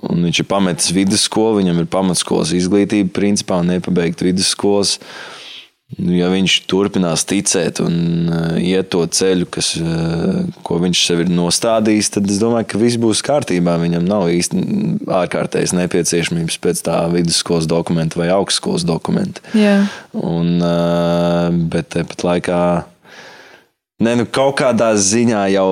[0.07, 4.99] Un viņš ir pametis vidusskolu, viņam ir pamatskolas izglītība, principā nepabeigta vidusskolas.
[4.99, 5.40] Nu,
[5.99, 7.95] Ja viņš turpinās ticēt un
[8.31, 12.79] uh, iet to ceļu, kas, uh, ko viņš sev ir nostādījis, tad es domāju, ka
[12.79, 13.75] viss būs kārtībā.
[13.81, 14.61] Viņam nav īsti
[15.11, 19.43] ārkārtējas nepieciešamības pēc tā vidusskolas dokumenta vai augstskolas dokumenta.
[19.57, 19.81] Jā.
[20.15, 22.61] Un, uh, bet tāpat laikā
[24.01, 25.67] ne, nu, kaut kādā ziņā jau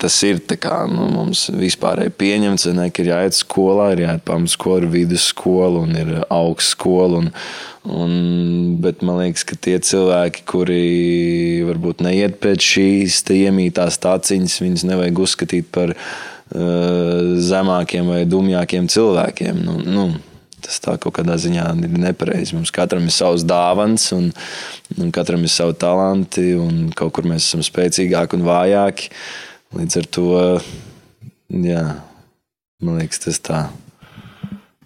[0.00, 4.24] tas ir kā, nu, mums vispār ir pieņemts, ne, ka ir jāiet skolā, ir jāiet
[4.26, 7.20] pamatskola, ir vidusskola un ir augstskola.
[7.22, 7.30] Un,
[7.86, 8.16] un,
[8.82, 10.82] bet man liekas, ka tie cilvēki, kuri
[11.68, 19.64] varbūt neiet pēc šīs iemītās taciņas, viņus nevajag uzskatīt par uh, zemākiem vai dumjākiem cilvēkiem.
[19.68, 20.10] Nu, nu,
[20.62, 22.54] Tas tā kaut kādā ziņā ir nepareizi.
[22.54, 24.28] Mums katram ir savs dāvans, un,
[24.94, 29.10] un katram ir savi talanti, un kaut kur mēs esam spēcīgāki un vājāki.
[29.72, 30.26] Līdz ar to,
[31.48, 31.84] jā,
[32.84, 33.62] man liekas, tas tā.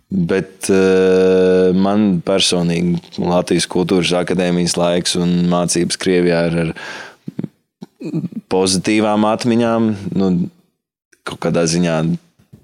[0.07, 6.71] Bet uh, man personīgi Latvijas Kultūras Akadēmijas laiks un mācības Krievijā ir ar
[8.53, 9.89] pozitīvām atmiņām.
[10.15, 10.31] Nu,
[11.27, 11.97] kaut kādā ziņā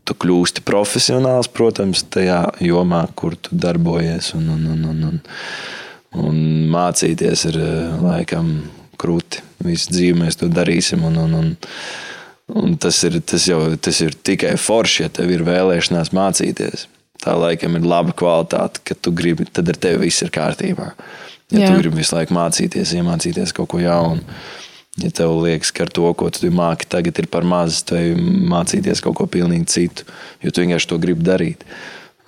[0.06, 4.32] tu kļūsti profesionāls, protams, tajā jomā, kur tu darbojies.
[4.38, 5.18] Un, un, un, un, un,
[6.22, 6.38] un
[6.72, 8.54] mācīties ir eh, laikam
[9.02, 9.42] krūti.
[9.66, 11.04] Visu dzīvi mēs to darīsim.
[11.08, 11.52] Un, un, un,
[12.62, 16.88] un tas, ir, tas jau tas ir tikai forši, ja tev ir vēlēšanās mācīties.
[17.22, 20.90] Tā laikam ir laba kvalitāte, ka tu gribi, tad ar tevi viss ir kārtībā.
[21.52, 21.70] Ja Jā.
[21.70, 24.24] tu gribi visu laiku mācīties, iemācīties kaut ko jaunu.
[25.00, 28.12] Ja tev liekas, ka ar to, ko tu māki, tagad ir par maz, tu ej
[28.18, 30.04] mācīties kaut ko pilnīgi citu,
[30.44, 31.64] jo tu vienkārši to gribi darīt.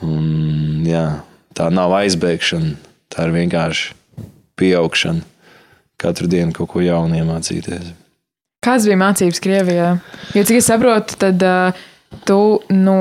[0.05, 1.05] Un, jā,
[1.57, 2.73] tā nav aizbēgšana,
[3.13, 3.93] tā ir vienkārši
[4.61, 5.34] pieaugšana.
[6.01, 7.93] Katru dienu kaut ko jaunu iemācīties.
[8.65, 9.89] Kādas bija mācības Krievijā?
[10.35, 11.83] Jo cik es saprotu, tad uh,
[12.27, 12.39] tu
[12.73, 12.99] no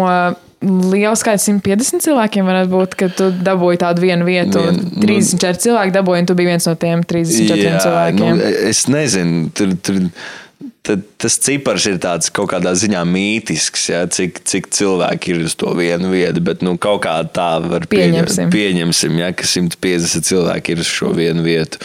[0.64, 4.62] liela skaita 150 cilvēkiem varētu būt, ka tu dabūji tādu vienu vietu.
[4.64, 8.38] Vien- un 34 cilvēki dabūja, un tu biji viens no tiem 34 Jā, cilvēkiem.
[8.40, 10.00] Nu, es nezinu, tur, tur
[10.84, 15.56] tad tas cipars ir tāds kaut kādā ziņā mītisks, ja, cik, cik cilvēki ir uz
[15.60, 16.44] to vienu vietu.
[16.44, 18.52] Bet nu, kaut kā tā var Pieņemsim.
[18.52, 21.80] pieņem, pieņemsim ja, ka 150 cilvēki ir uz šo vienu vietu.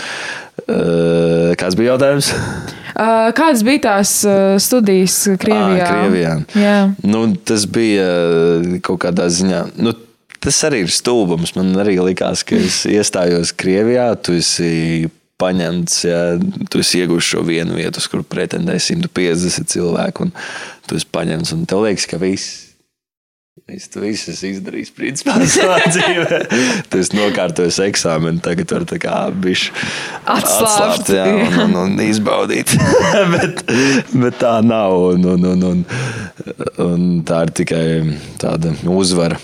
[0.69, 2.33] Uh, kāds bija jautājums?
[2.99, 4.17] Uh, kādas bija tās
[4.67, 5.87] studijas Krievijā?
[5.87, 6.35] Ā, Krievijā.
[6.59, 6.77] Jā.
[7.07, 8.09] Nu, tas bija
[8.85, 9.63] kaut kādā ziņā.
[9.79, 9.95] Nu,
[10.43, 11.55] tas arī ir stulbums.
[11.57, 14.11] Man arī likās, ka es iestājos Krievijā.
[14.19, 14.73] Tu esi
[15.38, 16.22] paņemts, ja
[16.70, 20.29] tu esi ieguvis šo vienu vietu, uz kuru pretendē 150 cilvēku.
[20.29, 20.33] Un
[20.88, 22.64] tu esi paņemts un tev liekas, ka viss.
[23.68, 26.38] Tu viss esi izdarījis, principā, savā dzīvē.
[26.88, 29.85] Tu esi nokārtojis eksāmenu, tagad var tā kā bišķi
[30.35, 32.72] atslābt, jā, un, un, un izbaudīt.
[33.35, 33.62] bet,
[34.14, 35.85] bet tā nav, un, un, un, un,
[36.87, 37.85] un tā ir tikai
[38.40, 39.37] tāda uzvara.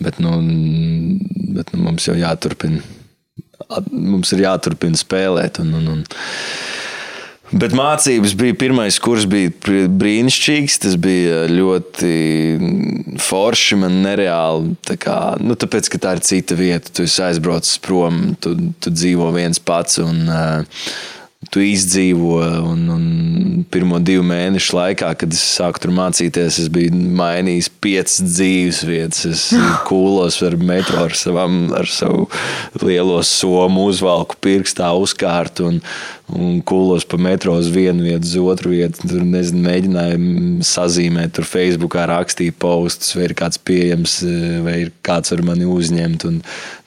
[0.00, 0.38] Bet, nu,
[1.52, 2.80] bet nu, mums jau jāturpina.
[3.90, 5.60] Mums ir jāturpina spēlēt.
[5.62, 6.04] Un, un, un.
[7.54, 10.78] Bet mācības bija pirmais kurs, bija br- brīnišķīgs.
[10.82, 12.14] Tas bija ļoti
[13.22, 14.74] forši, man nereāli.
[14.86, 18.94] Tā kā, nu, tāpēc, ka tā ir cita vieta, tu esi aizbraucis prom, tu, tu
[18.94, 20.00] dzīvo viens pats.
[20.02, 20.88] Un, uh,
[21.50, 22.38] Tu izdzīvo,
[22.70, 23.04] un, un
[23.72, 29.24] pirmo divu mēnešu laikā, kad es sāku tur mācīties, es biju mainījis piecas dzīves vietas.
[29.28, 29.44] Es
[29.88, 32.28] kūlos ar metru, ar, savam, ar savu
[32.84, 35.80] lielo somu, uzvalku pirkstā, uzkārtu un,
[36.34, 39.08] un kūlos pa metro uz vienu vietu, uz otru vietu.
[39.10, 44.20] Tur nezinu, mēģināju sazīmēt, tur Facebookā rakstīt postus, vai ir kāds pieejams,
[44.64, 46.30] vai ir kāds var mani uzņemt.
[46.30, 46.40] Un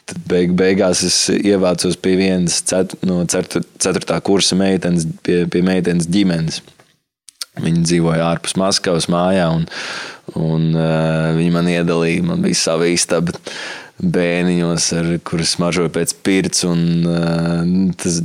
[0.07, 6.09] tad beig, beigās es ievācos pie vienas cet, no ceturtā kursa meitenes, pie, pie meitenes
[6.11, 6.61] ģimenes.
[7.57, 9.65] Viņa dzīvoja ārpus Maskavas mājā, un,
[10.37, 12.25] un uh, viņa man iedalīja.
[12.27, 13.33] Man bija sava istaba
[13.97, 16.61] bēniņos, ar kuriem smaržoja pēc pirts.
[16.69, 17.63] Un, uh,
[17.97, 18.21] tas,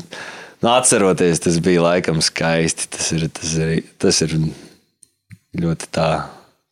[0.60, 2.90] nu, atceroties, tas bija laikam skaisti.
[2.92, 4.36] Tas ir, tas ir, tas ir
[5.62, 6.10] ļoti tā,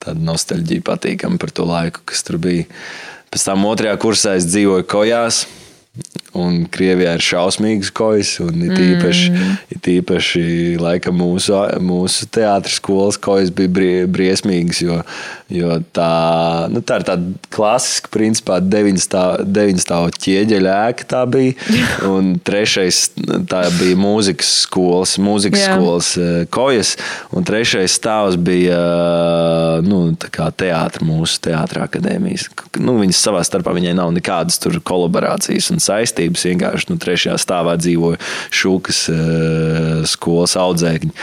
[0.05, 2.69] tāda nostalģija patīkama par to laiku, kas tur bija.
[3.31, 5.45] Pēc tam otrajā kursā es dzīvoju kojās.
[6.39, 9.55] Un Krievijā ir šausmīgas kojas, un it īpaši, mm.
[9.75, 10.43] it īpaši
[10.79, 14.79] laikam, mūsu, mūsu teātris skolas kojas bija brie, briesmīgas.
[14.85, 15.01] Jo,
[15.51, 16.11] jo tā,
[16.71, 21.09] nu, tā ir tāda klasiska, principā, deviņstāvu ķieģeļa ēka.
[21.11, 21.57] Tā bija.
[22.15, 23.03] Un trešais
[23.51, 25.75] tā bija mūzikas skolas, mūzikas Jā.
[25.75, 26.95] skolas eh, kojas.
[27.35, 28.79] Un trešais stāvs bija
[29.83, 32.47] nu, teātris, mūsu teātris akadēmijas.
[32.79, 36.20] Nu, viņas savā starpā viņai nav nekādas tur kolaborācijas un saistības.
[36.29, 38.21] Vienkārši nu, trešajā stāvā dzīvoja
[38.61, 41.15] šūkas eh, skolas audzēkņi.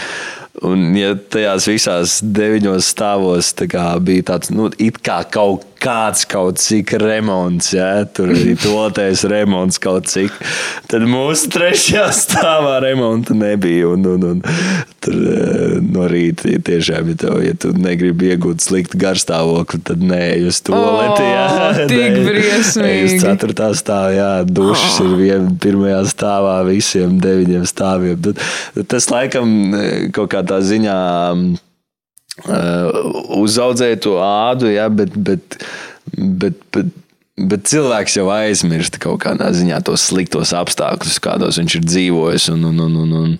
[0.66, 6.26] Un, ja tajās visās deviņos stāvos tā kā bija tāds, nu, it kā kaut kāds
[6.30, 10.34] kaut cik remonts, ja, tur arī toties remonts kaut cik,
[10.92, 13.92] tad mūsu trešajā stāvā remonta nebija.
[13.94, 14.42] Un, un, un,
[15.04, 20.04] tur eh, no rīta ja tiešām, ja, tev, ja tu negribi iegūt sliktu garstāvokli, tad
[20.04, 21.28] nē, uz to leti.
[21.28, 23.06] O, tik briesmīgi.
[23.08, 28.20] Uz ceturtā stāvā, jā, dušas ir vien, pirmajā stāvā visiem deviņiem stāviem.
[28.28, 28.44] Tad,
[28.90, 30.98] tas laikam eh, kaut kādā ziņā
[32.46, 35.58] uh, uzaudzēja to ādu, ja, bet, bet,
[36.14, 36.94] bet, bet,
[37.38, 42.50] bet cilvēks jau aizmirst kaut kādā ziņā tos sliktos apstākļus, kādos viņš ir dzīvojis.
[42.56, 43.36] Un, un, un, un, un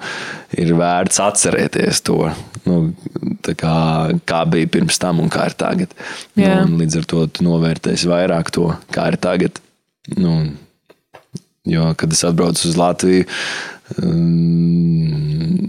[0.58, 2.20] ir vērts atcerēties to,
[2.68, 2.80] nu,
[3.46, 3.78] tā kā,
[4.28, 5.98] kā bija pirms tam un kā ir tagad.
[6.36, 6.62] Nu, Jā.
[6.66, 9.62] un līdz ar to tu novērtēsi vairāk to, kā ir tagad.
[10.18, 10.40] Nu,
[11.68, 13.77] Jo, kad es atbraucu uz Latviju, um,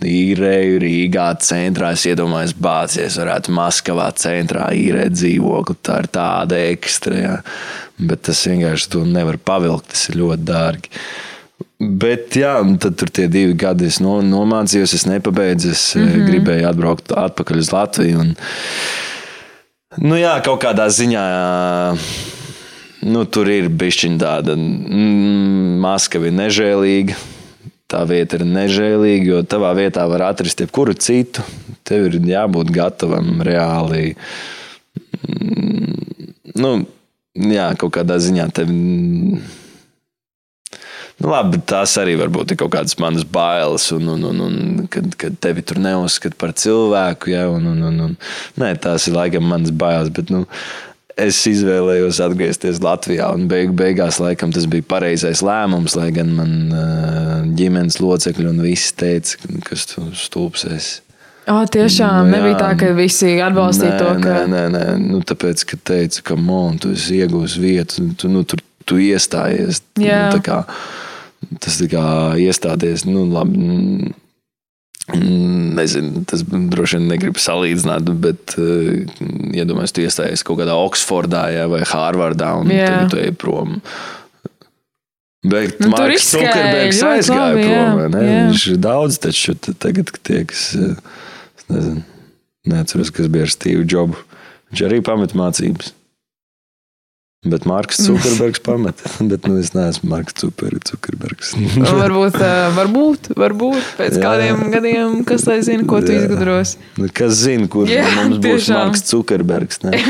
[0.09, 5.77] īrēju Rīgā centrā, es iedomājos, bācies, varētu Maskavā centrā īrēt dzīvokli.
[5.87, 7.37] Tā ir tāda ekstra, jā.
[7.99, 10.95] bet tas vienkārši to nevar pavilkt, tas ir ļoti dārgi.
[11.79, 16.27] Bet, jā, tad tur tie divi gadi es no, nomācījos, es nepabeidzu, es mm -hmm.
[16.27, 18.19] gribēju atbraukt atpakaļ uz Latviju.
[18.19, 18.35] Un,
[20.03, 21.25] nu, jā, kaut kādā ziņā
[23.07, 27.15] nu, tur ir bišķiņa tāda mm, maska ir nežēlīga.
[27.89, 31.41] Tā vieta ir nežēlīga, jo tavā vietā var atrast jebkuru citu.
[31.89, 34.11] Tev ir jābūt gatavam reāli.
[35.25, 36.73] Mm, nu,
[37.49, 38.69] jā, kaut kādā ziņā tev.
[41.19, 45.09] Nu, labi, tās arī varbūt ir kaut kādas manas bailes, un, un, un, un kad,
[45.19, 47.33] kad tevi tur neuzskata par cilvēku.
[47.33, 48.19] Ja, un, un, un, un,
[48.61, 50.13] nē, tās ir laikam manas bailes.
[50.13, 50.45] Bet, nu,
[51.19, 56.55] es izvēlējos atgriezties Latvijā, un beig, beigās laikam tas bija pareizais lēmums, lai gan man
[57.59, 60.99] ģimenes locekļi un visi teica, kas tu stulbsies.
[61.49, 62.61] O, tiešām Nu, nebija jā.
[62.61, 64.33] tā, ka visi atbalstīja nē, to, ka.
[64.45, 64.87] Nē, nē, nē.
[65.01, 69.81] Nu, tāpēc, ka teica, ka man tu esi iegūs vietu, tu, nu, tur tu iestājies.
[70.01, 70.27] Jā.
[70.35, 70.63] Nu, kā,
[71.65, 72.05] tas tā kā
[72.45, 74.13] iestāties, nu, labi.
[75.15, 79.05] Mm, Nezinu, tas droši vien negribu salīdzināt, bet uh,
[79.55, 82.87] iedomājieties, tu iestājies kaut kādā Oksfordā jā, vai Hārvardā un Jā.
[82.89, 83.77] tagad tu ej prom.
[85.49, 88.01] Bet Nu, Marks Zukerbergs aizgāja labi, jā, prom.
[88.01, 88.23] vai ne?
[88.27, 88.41] jā.
[88.49, 90.97] Viņš ir daudz, taču tagad tie, kas, uh,
[91.61, 92.03] es nezinu,
[92.69, 94.25] neatceros, kas bija ar Steve Jobs.
[94.73, 95.95] Viņš arī pamet mācības.
[97.47, 98.99] Bet Marks Zukerbergs pamet.
[99.31, 101.53] Bet nu, es neesmu Marks Zuker- Zukerbergs.
[101.79, 104.23] varbūt, uh, varbūt, varbūt pēc Jā.
[104.25, 106.25] kādiem gadiem, kas lai zina, ko tu Jā.
[106.25, 106.73] izgudros.
[106.99, 108.81] Nu, Kas zina, kurš mums būs tiešām.
[108.91, 109.79] Marks Zukerbergs?
[109.87, 110.01] Ne?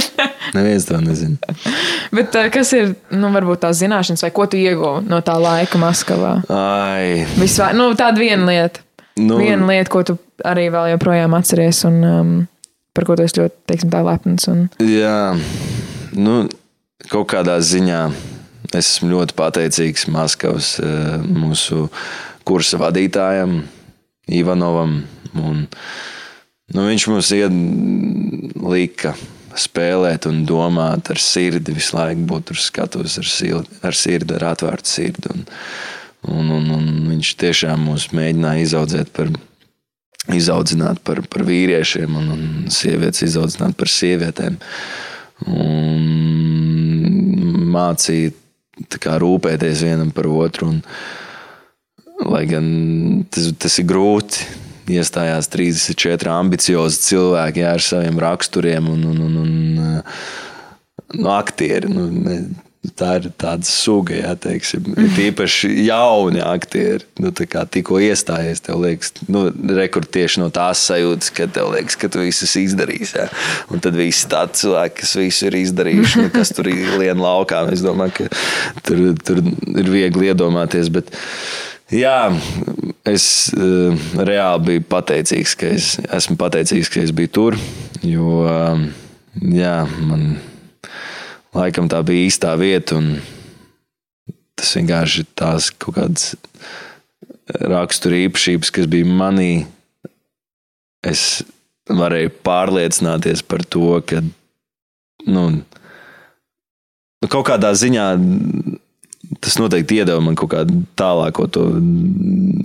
[0.56, 1.36] Neviens to nezina.
[2.16, 6.38] Bet kas ir, nu, varbūt tās zināšanas, vai ko tu ieguvi no tā laika Maskavā?
[6.48, 8.80] Ai, Visvā, nu, tāda viena lieta.
[9.20, 12.32] nu, Viena lieta, ko tu arī vēl joprojām atceries un um,
[12.96, 14.48] par ko tu esi ļoti, teiksim, tā lepns.
[14.48, 15.36] Un, jā,
[16.16, 16.38] nu,
[17.06, 18.02] kaut kādā ziņā
[18.74, 21.86] es esmu ļoti pateicīgs Maskavas eh, mūsu
[22.48, 23.60] kursa vadītājam,
[24.28, 25.00] Ivanovam.
[25.38, 25.64] Un,
[26.74, 29.14] nu, viņš mums ielika
[29.58, 34.50] spēlēt un domāt ar sirdi, visu laiku būt tur skatos ar, sildi, ar sirdi, ar
[34.52, 35.32] atvērtu sirdi.
[35.32, 35.46] Un,
[36.28, 39.32] un, un, un viņš tiešām mūs mēģināja izaudzēt par,
[40.34, 44.58] izaudzināt par, par vīriešiem un, un sievietes izaudzināt par sievietēm.
[45.48, 46.77] Un
[47.70, 50.72] mācīja rūpēties vienam par otru.
[50.72, 50.80] Un,
[52.28, 52.66] lai gan
[53.30, 54.46] tas, tas ir grūti,
[54.88, 59.52] iestājās 34 ambiciozi cilvēki jā, ar saviem raksturiem un, un, un, un
[61.14, 61.90] nu, aktieri.
[61.92, 62.40] Nu, ne,
[62.78, 64.86] Tā ir tāda suga, jā, teiksim.
[64.94, 67.02] Ir īpaši jauni aktieri.
[67.18, 72.10] Nu, tikko iestājies, tev liekas, nu, rekord tieši no tās sajūtas, ka tev liekas, ka
[72.12, 73.14] tu visu esi izdarījis.
[73.18, 73.26] Jā.
[73.74, 77.64] Un tad visi tādi cilvēki, kas visu ir izdarījuši, nu, kas tur ir lien laukā.
[77.74, 80.92] Es domāju, ka tur, tur ir viegli iedomāties.
[80.94, 81.10] Bet,
[81.88, 82.28] Jā,
[83.08, 87.56] es uh, reāli biju pateicīgs, ka es esmu pateicīgs, ka es biju tur.
[88.04, 88.82] Jo uh,
[89.40, 89.72] jā,
[90.04, 90.34] man
[91.58, 92.96] laikam tā bija īstā vieta.
[92.96, 93.18] un
[94.58, 96.32] Tas vienkārši ir tās kaut kādas
[97.46, 99.52] rakstura īpašības, kas bija manī.
[101.06, 101.44] Es
[101.88, 104.20] varēju pārliecināties par to, ka
[105.30, 105.44] nu,
[107.22, 108.06] nu, kaut kādā ziņā
[109.44, 111.46] tas noteikti iedeva man kaut kādu tālāko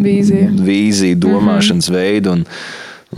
[0.03, 0.49] Vīziju.
[0.65, 1.99] vīziju domāšanas mm -hmm.
[1.99, 2.31] veidu.
[2.31, 2.45] Un,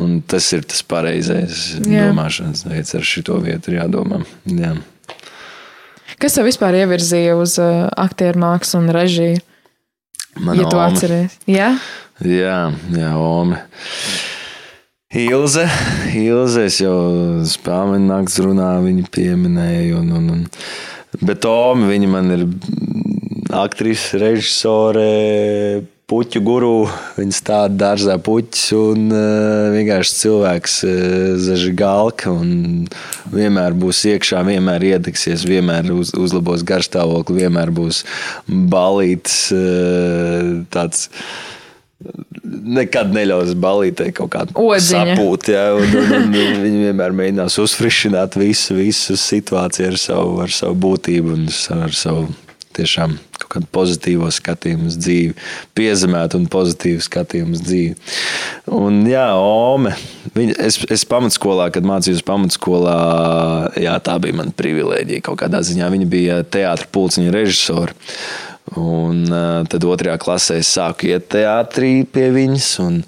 [0.03, 2.09] un tas ir tas pareizais Jā.
[2.09, 2.95] domāšanas veids.
[2.95, 4.25] Ar šo vietu ir jādomā.
[4.45, 4.75] Jā.
[6.21, 9.43] Kas tev vispār ievirzīja uz uh, aktieru mākslu un režiju?
[10.35, 10.89] Mana ja tu oma.
[10.91, 11.37] atceries.
[11.47, 11.75] Jā,
[12.23, 13.57] Jā, jā, Ome.
[15.15, 15.65] Ilze,
[16.15, 16.95] Ilze, es jau
[17.47, 19.99] spēļu naktas runā, viņa pieminēja.
[19.99, 20.45] Un, un, un.
[21.19, 22.45] Bet Ome, viņa man ir
[23.55, 25.09] aktrise, režisore,
[26.09, 26.73] puķu guru.
[27.17, 32.33] Viņa stāda dārzā puķus un uh, vienkārši cilvēks, uh, zažgalka.
[33.33, 38.03] Vienmēr būs iekšā, vienmēr iedegsies, vienmēr uz, uzlabos garstāvokli, vienmēr būs
[38.47, 41.09] balīts uh, tāds
[42.45, 45.55] nekad neļaus balītē kaut kādu sapūtu.
[45.55, 50.77] Ja, un, un, un, viņi vienmēr mēģinās uzfrišināt visu, visu situāciju ar savu, ar savu
[50.85, 51.47] būtību un
[51.79, 52.27] ar savu
[52.75, 55.35] tiešām kaut kādu pozitīvu skatījumu uz dzīvi,
[55.77, 57.95] piezemētu un pozitīvu skatījumu uz dzīvi.
[58.75, 59.93] Un, jā, Ome.
[60.35, 62.97] Viņa, es, es pamatskolā, kad mācījos pamatskolā,
[63.81, 65.91] jā, tā bija mana privilēģija kaut kādā ziņā.
[65.93, 67.95] Viņa bija teātris pulciņa režisora.
[68.81, 69.27] Un
[69.69, 72.69] tad otrajā klasē es sāku iet teātrī pie viņas.
[72.81, 73.01] Un,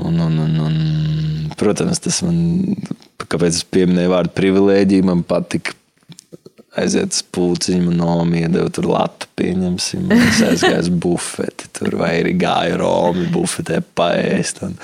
[0.00, 0.78] un, un, un, un,
[1.60, 2.38] protams, tas man,
[3.28, 5.76] kāpēc es pieminēju vārdu privilēģija, man patika
[6.78, 10.08] aiziet uz pūciņu, nomi iedeva tur latu, pieņemsim.
[10.48, 14.62] aizgāju uz bufeti, tur vai arī gāju Romu bufetē paēst.
[14.66, 14.76] Un,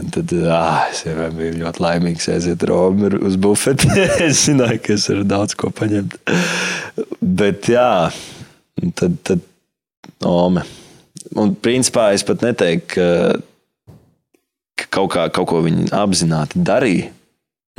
[0.00, 3.90] un tad ah, es vienmēr biju ļoti laimīgs aiziet Romu uz bufeti.
[4.28, 6.16] es zināju, ka es varu daudz ko paņemt.
[7.20, 7.90] Bet jā,
[8.94, 9.50] tad, tad
[10.24, 10.62] Ome.
[11.40, 13.92] Un principā es pat neteiktu, ka,
[14.78, 17.10] ka kaut, kā, kaut ko viņi apzināti darīja.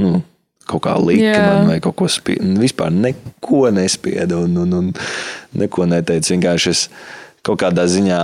[0.01, 0.19] Nu,
[0.65, 1.38] kaut kā Jā.
[1.39, 2.56] man vai kaut ko spiedu.
[2.62, 4.91] Vispār neko nespiedu un, un, un
[5.62, 6.34] neko neteicu.
[6.36, 6.86] Vienkārši es
[7.45, 8.21] kaut kādā ziņā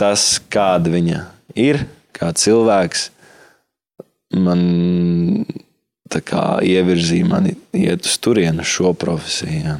[0.00, 1.24] tas, kāda viņa
[1.60, 1.84] ir,
[2.16, 3.10] kā cilvēks,
[4.40, 4.62] man
[6.20, 9.62] kā ievirzīja mani iet uz turienu, uz šo profesiju.
[9.64, 9.78] jā.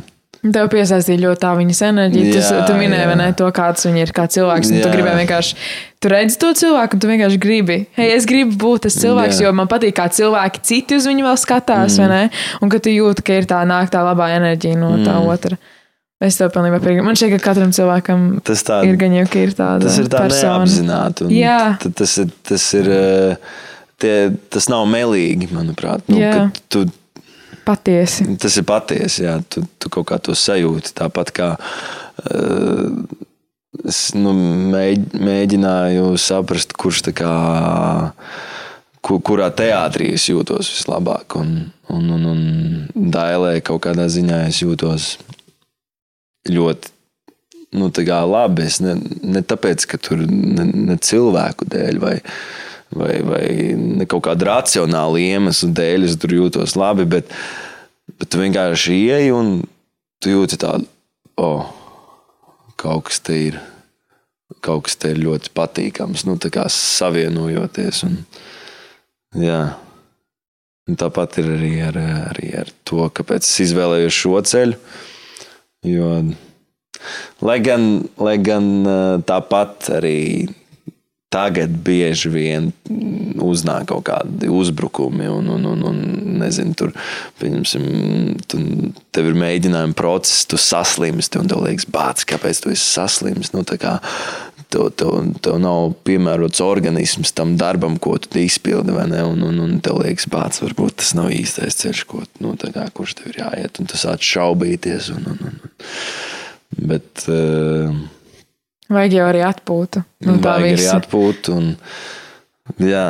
[0.51, 2.31] Tev piesaistīja ļoti tā viņas enerģija.
[2.33, 4.73] Tu, Jā, tu minēji, vai ne, to, kāds viņa ir kā cilvēks.
[4.73, 5.59] un Tu gribēji vienkārši,
[6.03, 9.47] tu redzi to cilvēku, un tu vienkārši gribi, hei, es gribu būt tas cilvēks, Jā.
[9.47, 12.03] jo man patīk, kā cilvēki citi uz viņu vēl skatās, mm.
[12.03, 12.43] vai ne?
[12.59, 15.31] Un ka tu jūti, ka ir tā nāk tā labā enerģija no tā mm.
[15.31, 15.61] otra.
[16.23, 17.03] Es tev pilnībā piekrītu.
[17.07, 20.11] Man šķiet, ka katram cilvēkam Tas tā- ir gan jau ka ir tāda Tas ir
[20.11, 20.23] tā
[21.27, 21.59] un Jā.
[21.83, 23.55] Tas ir, tas ir, eh,
[23.99, 24.15] tie,
[24.51, 26.07] tas nav melīgi, manuprāt.
[26.07, 26.21] Nu,
[26.71, 26.85] tu,
[27.65, 28.27] Patiesi.
[28.43, 30.95] tas ir patiesi, jā, tu, tu kaut kā to sajūti.
[30.99, 32.89] Tāpat kā uh,
[33.89, 34.33] es nu,
[34.73, 37.35] mēģ, mēģināju saprast, kurš tā kā.
[39.03, 41.57] Kur, kurā teātrī es jūtos vislabāk, un,
[41.91, 45.07] un, un, un dailē kaut kādā ziņā es jūtos
[46.47, 46.93] ļoti
[47.73, 47.91] nu,
[48.31, 48.63] labi.
[48.63, 52.17] Es ne, ne tāpēc, ka tur ne, ne cilvēku dēļ vai,
[52.97, 57.31] vai, vai kaut kāda racionāla iemesla dēļ es tur jūtos labi, bet,
[58.19, 59.55] bet tu vienkārši ieej un
[60.23, 60.89] tu jūti tādu,
[61.41, 61.69] oh,
[62.81, 63.61] kaut kas te ir.
[64.63, 68.03] Kaut kas te ir ļoti patīkams, nu, tā kā savienojoties.
[68.07, 68.19] Un,
[69.43, 69.63] jā.
[70.87, 74.77] Un tāpat ir arī ar, arī ar to, kāpēc es izvēlējos šo ceļu.
[75.89, 76.11] Jo
[77.43, 77.87] Lai gan,
[78.23, 80.19] lai gan eh, tāpat arī
[81.33, 82.71] tagad bieži vien
[83.43, 86.01] uznāk kaut kādi uzbrukumi, un, un, un, un
[86.43, 86.93] nezinu, tur,
[87.41, 87.87] pieņemsim,
[88.51, 88.61] tu,
[89.15, 93.53] tev ir mēģinājumi process, tu saslimsti, un tev liekas, bācis, kāpēc tu esi saslimis.
[93.57, 93.81] Nu, tev,
[94.73, 98.95] tev, tev nav piemērots organisms tam darbam, ko tu izpildi?
[98.95, 103.19] Un, un, un tev liekas, bācis, varbūt tas nav īstais ceļš, ko, nu, kā, kurš
[103.21, 105.13] tev ir jāiet, un tu sāc šaubīties.
[105.17, 105.63] Un, un, un.
[106.93, 107.93] Bet uh,
[108.93, 110.03] Vajag jau arī atpūtu.
[110.27, 110.99] Nu, tā vajag arī visa.
[111.01, 111.53] atpūt.
[111.55, 111.71] Un,
[112.83, 113.07] jā,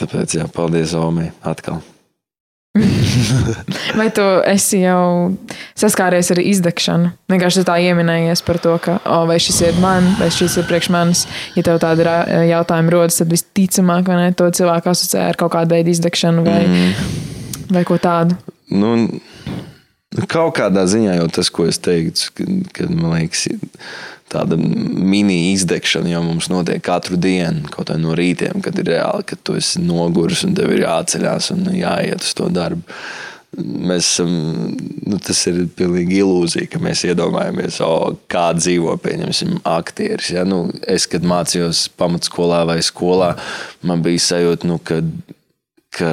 [0.00, 1.80] tāpēc jā, paldies Omei atkal.
[3.98, 5.32] Vai tu esi jau
[5.78, 7.10] saskāries ar izdegšanu?
[7.32, 10.90] Vienkārši tā ieminējies par to, ka, oh, vai šis ir man, vai šis ir priekš
[10.94, 11.24] manis.
[11.58, 12.06] Ja tev tādi
[12.52, 16.60] jautājumi rodas, tad visticamāk, vai ne, to cilvēku asociē ar kaut kādu veidu izdegšanu vai,
[16.68, 17.74] mm.
[17.74, 18.38] vai ko tādu.
[18.70, 18.94] Nu,
[20.30, 22.32] kaut kādā ziņā jau tas, ko es teiktu,
[22.74, 23.46] kad, man liekas,
[24.30, 29.26] tāda mini izdegšana jau mums notiek katru dienu, kaut kā no rītiem, kad ir reāli,
[29.30, 32.82] kad tu esi noguris un tev ir jāceļās un jāiet uz to darbu.
[33.60, 34.30] Mēs esam,
[35.10, 38.94] nu, tas ir pilnīgi ilūzija, ka mēs iedomājamies, o, kā dzīvo,
[39.66, 40.30] aktieris.
[40.36, 40.44] Ja?
[40.46, 43.32] Nu, es, kad mācījos pamatskolā vai skolā,
[43.82, 45.00] man bija sajūta, nu, ka,
[45.98, 46.12] ka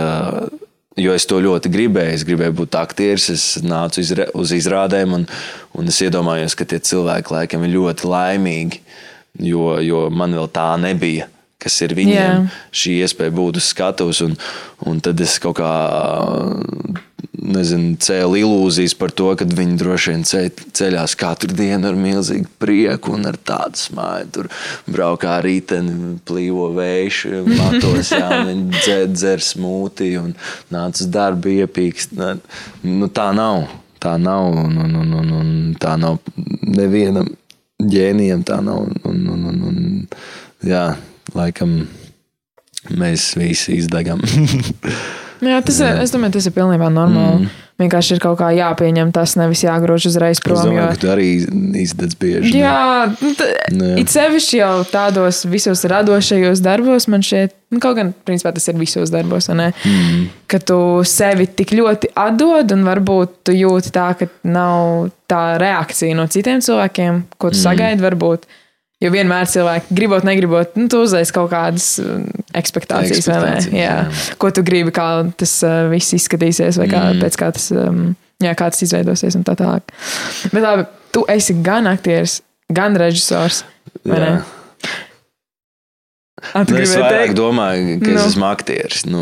[0.98, 2.16] Jo es to ļoti gribēju.
[2.18, 5.26] Es gribēju būt aktieris, es nācu izra uz izrādēm, un,
[5.78, 8.82] un es iedomājos, ka tie cilvēki laikam ir ļoti laimīgi,
[9.46, 11.30] jo, jo man vēl tā nebija.
[11.62, 12.48] Kas ir viņiem?
[12.48, 12.64] Jā.
[12.82, 14.36] Šī iespēja būt uz skatuves, un,
[14.90, 15.72] un tad es kaut kā
[17.38, 22.50] nezinu, cēlu ilūzijas par to, ka viņi droši vien ceļ, ceļās katru dienu ar milzīgu
[22.62, 24.32] prieku un ar tādu smaidu.
[24.38, 24.50] Tur
[24.92, 30.34] braukā rīteni, plīvo vējš, matos, jā, viņi dzer, dzer smūti un
[30.74, 32.18] nāc uz darbu iepīkst.
[32.88, 33.68] Nu, tā nav.
[34.02, 36.20] Tā nav, un, un, un, un, un tā nav
[36.62, 37.32] nevienam
[37.82, 38.44] ģēnijam.
[38.46, 38.86] Tā nav.
[39.10, 39.80] Un, un, un, un,
[40.66, 40.92] jā,
[41.34, 41.80] laikam
[42.94, 44.22] mēs visi izdegam.
[45.44, 47.46] Jā, tas ir, es domāju, tas ir pilnībā normāli.
[47.46, 47.64] Mm.
[47.78, 50.58] Vienkārši ir kaut kā jāpieņem tas, nevis jāgrož uzreiz Es prom.
[50.66, 50.86] domāju, Jo...
[50.96, 51.28] ka tu arī
[51.78, 52.56] izdedz bieži.
[52.58, 53.92] Jā, nu, t- Jā.
[54.02, 58.80] it sevišķi jau tādos visos radošajos darbos, man šķiet, nu, kaut gan, principā, tas ir
[58.82, 59.70] visos darbos, ne?
[59.86, 60.26] Mm.
[60.50, 66.18] Ka tu sevi tik ļoti atdod, un varbūt tu jūti tā, ka nav tā reakcija
[66.18, 67.66] no citiem cilvēkiem, ko tu mm.
[67.68, 68.50] sagaidi, varbūt.
[68.98, 73.52] Jo vienmēr cilvēki, gribot, negribot, nu, tu uzliec kaut kādas mm, ekspektācijas, vai ne?
[73.78, 73.84] Jā.
[73.84, 73.98] jā.
[74.42, 75.06] Ko tu gribi, kā
[75.38, 77.22] tas uh, viss izskatīsies, vai kā, mm.
[77.22, 79.94] pēc kā tas, um, jā, kā tas izveidosies un tā tālāk.
[80.50, 82.40] Bet labi, tu esi gan aktieris,
[82.74, 83.62] gan režisors.
[84.02, 84.32] vai ne?
[84.34, 84.46] Jā.
[86.54, 87.36] A, tu Nu, es vairāk teikt?
[87.38, 88.18] domāju, ka Nu.
[88.18, 89.06] es esmu aktieris.
[89.10, 89.22] Nu,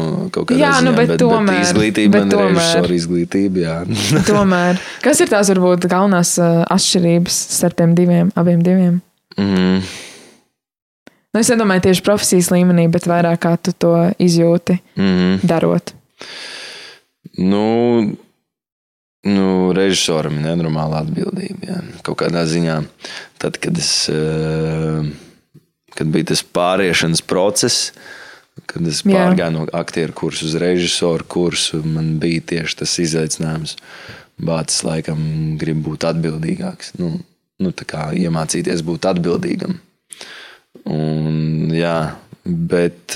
[0.52, 2.52] Jā, nu, ziņā, bet bet, tomēr, bet izglītība, bet man ir tomēr.
[2.60, 3.64] režisora izglītība.
[3.64, 3.76] Jā.
[4.30, 9.00] Tomēr, kas ir tās varbūt galvenās uh, atšķirības starp tiem diviem, abiem diviem?
[9.38, 9.82] Mm.
[11.36, 13.92] Nu, es nedomāju tieši profesijas līmenī, bet vairāk kā tu to
[14.24, 15.42] izjūti Mm.
[15.44, 15.92] darot.
[17.36, 18.16] Nu,
[19.28, 21.68] nu, režisoram ir nenormāla atbildība.
[21.68, 21.82] Jā.
[22.08, 22.78] Kaut kādā ziņā,
[23.38, 25.12] tad, kad, es, eh,
[25.92, 27.92] kad bija tas pāriešanas process,
[28.66, 33.76] kad es pārgāju no aktieru kursu uz režisoru kursu, man bija tieši tas izaicinājums.
[34.40, 36.96] Bācis laikam grib būt atbildīgāks.
[37.00, 37.20] Nu,
[37.64, 39.78] nu, tā kā iemācīties būt atbildīgam.
[40.92, 43.16] Un, jā, bet,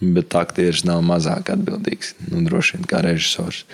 [0.00, 2.14] bet aktieris nav mazāk atbildīgs.
[2.28, 3.64] Nu, droši vien kā režisors.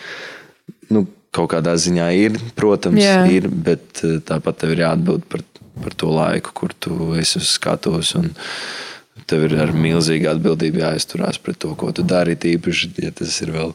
[0.92, 3.24] Nu, kaut kādā ziņā ir, protams, Jā.
[3.32, 5.44] ir, bet eh, tāpat tev ir jāatbild par,
[5.80, 8.14] par to laiku, kur tu esi uz skatuves.
[8.20, 8.32] un
[9.28, 12.34] Tev ir ar milzīgu atbildību jāizturās pret to, ko tu dari.
[12.36, 13.70] Tīpaši, ja tas ir vēl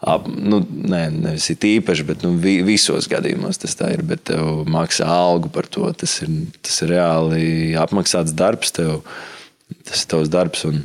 [0.00, 4.02] ap, nu, ne, nevis īpaši, bet nu, vi, visos gadījumos tas tā ir.
[4.06, 5.88] Bet tev maksā algu par to.
[5.96, 6.32] Tas ir,
[6.64, 7.46] tas ir reāli
[7.80, 9.00] apmaksāts darbs, tev,
[9.86, 10.66] tas ir tavs darbs.
[10.68, 10.82] Un,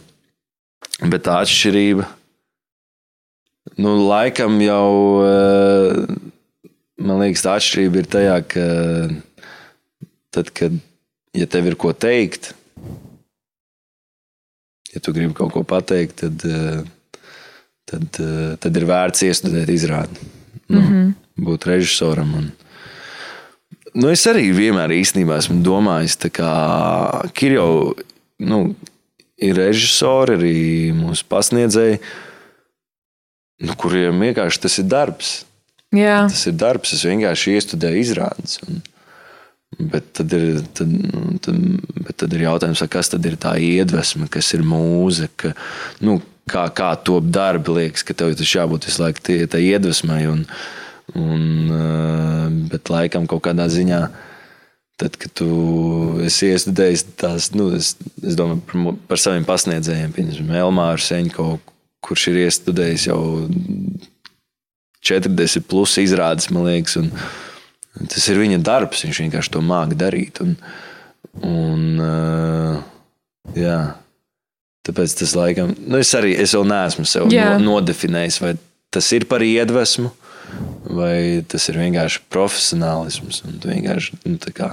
[1.11, 2.07] bet tā atšķirība,
[3.81, 4.87] nu, laikam jau,
[5.25, 5.99] eh,
[7.01, 8.65] man liekas, tā atšķirība ir tajā, ka
[10.31, 10.75] tad, kad
[11.35, 12.53] ja tev ir ko teikt,
[14.91, 16.47] ja tu gribi kaut ko pateikt, tad.
[16.47, 16.89] Uh,
[17.91, 20.29] tad, eh, tad ir vērts iestudēt izrādi.
[20.71, 21.13] Nu, mm -hmm.
[21.45, 22.33] Būt režisoram.
[22.37, 22.51] Un,
[23.93, 27.95] nu, es arī vienmēr īstenībā esmu domājis, ka ir jau
[28.39, 28.75] nu,
[29.37, 30.57] ir režisori, arī
[30.93, 31.99] mūsu pasniedzēji,
[33.65, 35.45] nu, kuriem vienkārši tas ir darbs.
[35.91, 36.27] Jā.
[36.29, 38.59] Tas ir darbs, es vienkārši iestudēju izrādes.
[38.67, 38.81] Un,
[39.79, 41.55] Bet tad, ir, tad, nu, tad,
[41.95, 45.53] bet tad ir jautājums, kas tad ir tā iedvesma, kas ir mūzika.
[46.03, 46.17] Nu,
[46.49, 50.23] kā, kā top darbi, liekas, ka tev tas jābūt visu laiku tie, tai iedvesmai.
[50.31, 50.45] Un,
[51.17, 51.43] un,
[51.75, 54.01] eh, bet laikam kaut kādā ziņā.
[55.01, 55.49] Tad, kad tu
[56.21, 61.47] esi iestudējis tās, nu, es, es domāju par, par saviem pasniedzējiem, piemēram, Elmāru Seņko,
[62.05, 63.21] kurš ir iestudējis jau
[65.01, 67.09] 40 plus izrādes, man liekas, un
[68.11, 70.37] tas ir viņa darbs, viņš vienkārši to māca darīt.
[70.45, 70.53] Un,
[71.49, 72.77] un, uh,
[73.57, 73.79] jā,
[74.87, 77.53] Tāpēc tas laikam, nu es arī es vēl neesmu sev yeah.
[77.61, 78.55] no, nodefinējis, vai
[78.93, 80.09] tas ir par iedvesmu,
[80.97, 83.43] vai tas ir vienkārši profesionālisms.
[83.61, 84.71] Vienkārši, nu, kā...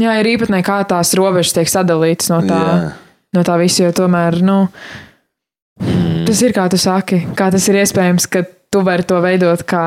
[0.00, 3.02] Jā, ir īpatnēji, kā tās robežas tiek sadalītas no tā, yeah.
[3.36, 4.60] no tā visa, jo tomēr, nu,
[5.82, 6.22] mm.
[6.30, 9.84] tas ir kā tu saki, kā tas ir iespējams, ka tu vari to veidot kā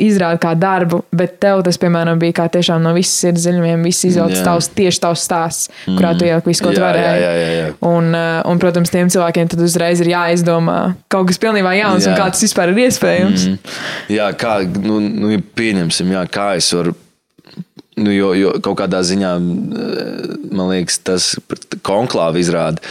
[0.00, 4.06] izrāda kā darbu, bet tev tas, piemēram, bija kā tiešām no visas sirds dziļumiem, viss
[4.08, 5.98] izvelkts tavs, tieši tavs stāsts, mm.
[5.98, 7.20] kurā tu ieliki visu, ko tu varēji.
[7.22, 7.68] Jā, jā, jā.
[7.86, 10.78] Un, uh, un, protams, tiem cilvēkiem tad uzreiz ir jāizdomā
[11.14, 12.10] kaut kas pilnībā jauns, jā.
[12.10, 13.46] un kā tas vispār ir iespējams.
[13.52, 13.76] Mm.
[14.16, 16.96] Jā, kā, nu, nu pieņemsim, jā, kā es varu.
[17.94, 21.28] Nu, jo, jo kaut kādā ziņā, man liekas, tas
[21.86, 22.82] konklāvi izrāda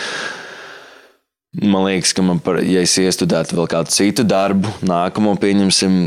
[1.53, 5.97] Man liekas, ka man, par, ja es iestudētu vēl kādu citu darbu, nākamo pieņemsim,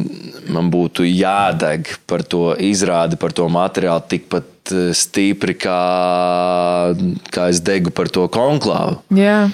[0.51, 5.79] man būtu jādeg par to izrādi, par to materiālu tikpat eh, stipri, kā,
[7.31, 8.99] kā es degu par to konklāvu.
[9.15, 9.45] Jā.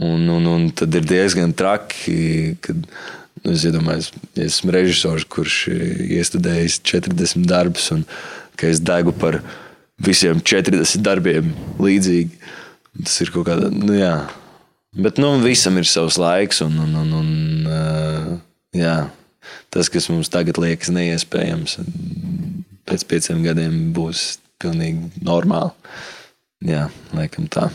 [0.00, 5.60] Un, un, un tad ir diezgan traki, kad nu, es iedomājos, ja esmu režisors, kurš
[6.08, 8.08] iestudējis 40 darbus, un
[8.56, 9.42] ka es degu par
[10.00, 11.52] visiem 40 darbiem
[11.82, 12.38] līdzīgi.
[13.04, 14.14] Tas ir kaut kāda, nu jā.
[14.96, 18.30] Bet nu, visam ir savs laiks, un, un, un, un uh,
[18.72, 18.94] jā,
[19.68, 21.76] tas, kas mums tagad liekas neiespējams,
[22.88, 25.74] pēc pieciem gadiem būs pilnīgi normāli.
[26.64, 27.68] Jā, laikam tā.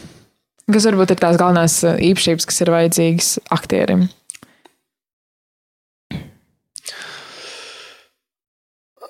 [0.73, 4.07] Kas varbūt ir tās galvenās uh, īpašības, kas ir vajadzīgas aktierim?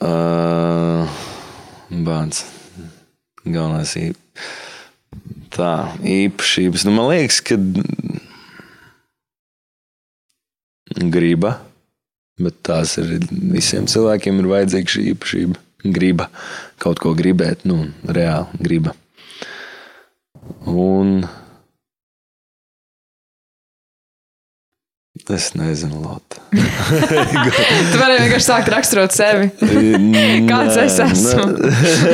[0.03, 1.07] Uh,
[2.03, 2.43] Bāns.
[3.47, 4.62] Galvenās īpašības
[5.53, 6.85] tā īpašības.
[6.87, 7.57] Nu, man liekas, ka
[11.13, 11.57] griba,
[12.41, 15.61] bet tās ir visiem cilvēkiem ir vajadzīga šī īpašība.
[15.93, 16.29] Griba
[16.79, 18.93] kaut ko gribēt, nu, reāli griba.
[20.69, 21.25] Un
[25.13, 26.39] Es nezinu, Lotte.
[27.91, 29.51] tu vari vienkārši sākt raksturot sevi.
[30.49, 31.43] Kāds es esmu?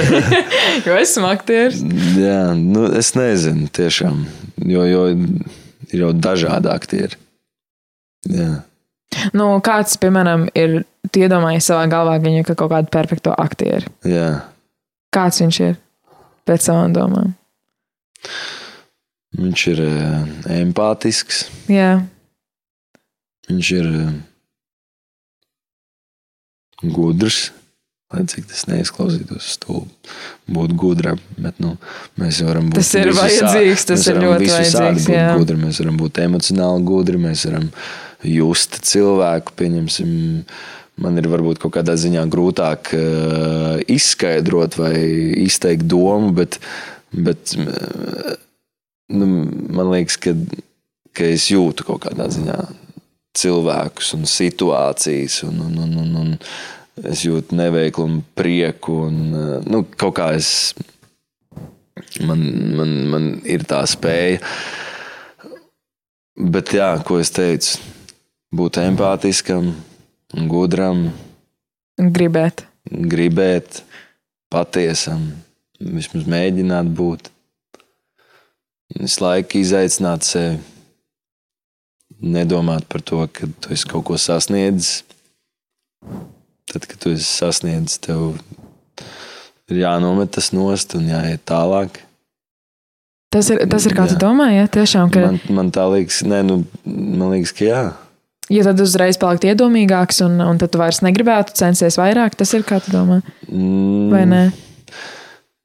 [0.88, 1.80] jo esmu aktieris.
[2.20, 4.26] Jā, nu, es nezinu, tiešām.
[4.68, 7.16] Jo, jo ir jau dažādi aktieri.
[8.28, 8.50] Jā.
[9.32, 10.82] Nu, kāds, piemēram, ir
[11.16, 13.88] iedomājies savā galvā, viņa kā kaut kādu perfekto aktieru?
[14.04, 14.44] Jā.
[15.16, 15.80] Kāds viņš ir
[16.52, 17.32] pēc savām domām?
[19.40, 19.86] Viņš ir
[20.60, 21.46] empātisks.
[21.72, 21.94] Jā.
[23.50, 24.12] Viņš ir eh,
[26.96, 27.50] gudrs.
[28.10, 29.92] Lai cik tas neizklausītos stulbi,
[30.50, 31.76] būt gudram, bet nu,
[32.18, 32.80] mēs varam būt.
[32.80, 35.06] Tas ir vajadzīgs, tas ir ļoti vajadzīgs.
[35.14, 35.28] Jā.
[35.38, 35.60] Gudri.
[35.62, 37.68] Mēs varam būt emocionāli gudri, mēs varam
[38.26, 39.54] just cilvēku.
[39.62, 40.10] Pieņemsim,
[41.06, 44.96] man ir varbūt kaut kādā ziņā grūtāk uh, izskaidrot vai
[45.46, 46.58] izteikt domu, bet,
[47.14, 48.34] bet uh,
[49.14, 49.30] nu,
[49.70, 50.34] man liekas, ka,
[51.14, 52.58] ka es jūtu kaut kādā ziņā
[53.38, 55.44] cilvēkus un situācijas.
[55.48, 59.04] Un, un, un, un, un es jūtu neveiklumu, prieku.
[59.10, 59.20] Un,
[59.70, 60.74] nu, kaut kā es,
[62.26, 62.44] man,
[62.80, 64.42] man, man ir tā spēja.
[66.40, 67.82] Bet, jā, ko es teicu,
[68.56, 69.74] būt empātiskam,
[70.48, 71.10] gudram,
[72.00, 72.64] gribēt.
[72.90, 73.82] Gribēt,
[74.50, 75.28] patiesam,
[75.84, 77.28] vismaz mēģināt būt.
[78.96, 80.79] Visu laiku izaicināt sevi
[82.22, 85.04] nedomāt par to, ka tu esi kaut ko sasniedzis.
[86.70, 88.36] Tad, kad tu esi sasniedzis, tev
[89.70, 92.02] ir jānomet tas nost un jāiet tālāk.
[93.30, 94.22] Tas ir, tas ir kā tu Jā.
[94.24, 97.82] domā, ja tiešām, ka, Man, man tā liekas, nē, nu, man liekas, ka jā.
[98.50, 102.66] ja tad uzreiz palikt iedomīgāks un, un tad tu vairs negribētu censties vairāk, tas ir
[102.66, 104.42] kā tu domā, Mm, vai nē?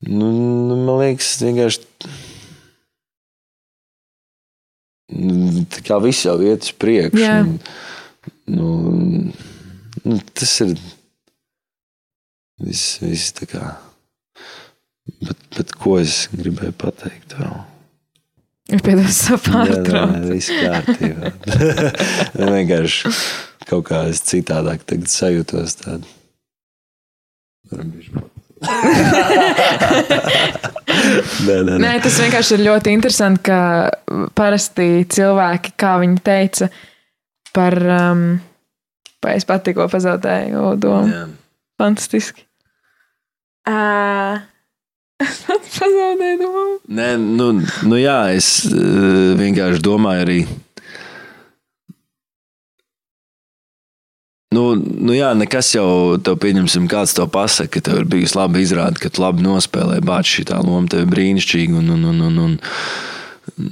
[0.09, 0.28] Nu,
[0.68, 1.80] nu, man liekas, vienkārši.
[5.09, 7.24] Tā kā viss jau iet uz priekšu.
[7.24, 7.59] Un,
[8.46, 9.32] Nu,
[10.02, 10.78] nu, tas ir.
[12.64, 13.62] Viss, viss tā kā.
[15.24, 17.34] Bet, bet ko es gribēju pateikt?
[17.40, 17.57] Vēl?
[18.72, 18.78] Nē,
[19.44, 20.28] pārtraukt.
[20.30, 21.32] viss kārtībā.
[22.55, 22.98] vienkārši
[23.68, 25.70] kaut kā es citādāk tagad sajūtos.
[25.82, 26.07] Tādu.
[31.46, 31.78] nē, nē, nē.
[31.82, 33.59] Nē, tas vienkārši ir ļoti interesanti, ka
[34.38, 36.70] parasti cilvēki, kā viņi teica
[37.55, 38.24] par, um,
[39.24, 41.12] vai es pat tikko pazaudēju domu.
[41.12, 41.24] Jā.
[41.80, 42.46] Fantastiski.
[43.64, 44.42] Uh,
[45.22, 46.66] es pat pazaudēju domu.
[46.98, 47.50] Nē, nu,
[47.88, 50.40] nu jā, es eh, vienkārši domāju arī.
[54.55, 58.61] Nu, nu jā, nekas jau tev, pieņemsim, kāds to pasaka, ka tev ir bijusi laba
[58.62, 61.78] izrāde, ka tu labi nospēlēji bāķi šī loma, tev ir brīnišķīgi.
[61.80, 62.57] Un, un, un, un, un,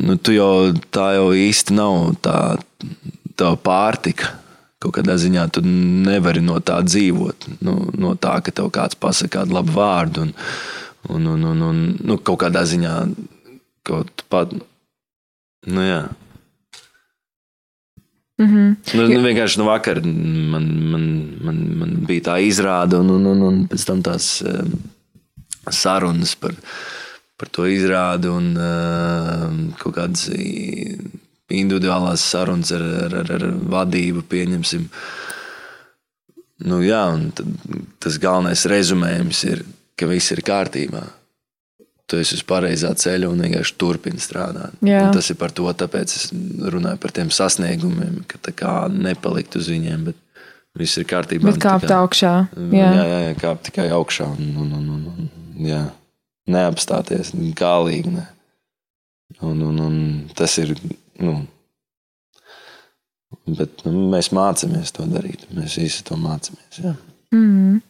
[0.08, 0.52] nu, tu jau
[0.94, 2.38] tā jau īsti nav tā,
[3.38, 4.34] tā pārtika.
[4.82, 7.46] Kaut kādā ziņā tu nevari no tā dzīvot.
[7.62, 10.26] Nu, no tā, ka tev kāds pasakā kādu labu vārdu.
[10.26, 10.34] Un,
[11.12, 12.96] un, un, un, un nu, kaut kādā ziņā
[13.86, 14.56] kaut pat.
[15.70, 16.02] Nu, jā.
[18.42, 18.96] Mm -hmm.
[18.96, 21.04] Nu, nu, vienkārši nu, vakar man, man,
[21.44, 24.72] man, man bija tā izrāde, un, un, un, un pēc tam tās um,
[25.70, 26.52] sarunas par,
[27.36, 30.30] par to izrādi un um, kaut kādas
[31.52, 34.88] individuālās sarunas ar, ar, ar, ar vadību, pieņemsim.
[36.62, 37.04] Nu, jā,
[37.98, 39.64] tas galvenais rezumējums ir,
[39.96, 41.02] ka viss ir kārtībā.
[42.10, 44.74] Tu esi uz pareizā ceļa un vienkārši turpini strādāt.
[45.14, 46.24] Tas ir par to, tāpēc es
[46.74, 50.18] runāju par tiem sasniegumiem, ka tā kā nepalikt uz viņiem, bet
[50.76, 51.46] viss ir kārtībā.
[51.52, 52.32] Bet kāpt kā- augšā.
[52.74, 53.06] Jā, Jā.
[53.06, 54.26] jā, jā kāp tikai augšā.
[54.34, 55.30] Un, un, un, un, un,
[55.68, 55.82] jā.
[56.52, 58.10] Neapstāties, kālīgi.
[58.18, 58.26] Ne.
[59.40, 59.96] Un, un, un
[60.36, 60.74] tas ir.
[61.22, 61.46] Nu,
[63.46, 65.46] bet nu, mēs mācāmies to darīt.
[65.54, 66.82] Mēs visi to mācāmies.
[66.82, 66.96] Jā.
[67.32, 67.80] Mm.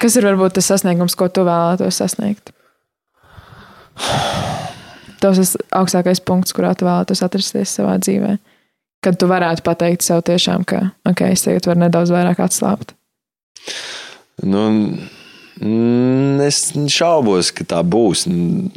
[0.00, 2.50] Kas ir varbūt tas sasniegums, ko tu vēlētos sasniegt?
[5.22, 8.36] Tas ir augstākais punkts, kurā tu vēlētos atrasties savā dzīvē.
[9.02, 12.94] Kad tu varētu pateikt sev tiešām, ka ok, es tagad varu nedaudz vairāk atslābt.
[14.42, 14.62] Nu,
[15.58, 16.60] mm, es
[16.94, 18.24] šaubos, ka tā būs.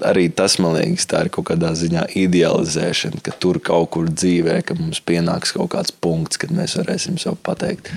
[0.06, 4.60] Arī tas, man liekas, tā ir kaut kādā ziņā idealizēšana, ka tur kaut kur dzīvē,
[4.66, 7.94] ka mums pienāks kaut kāds punkts, kad mēs varēsim sev pateikt,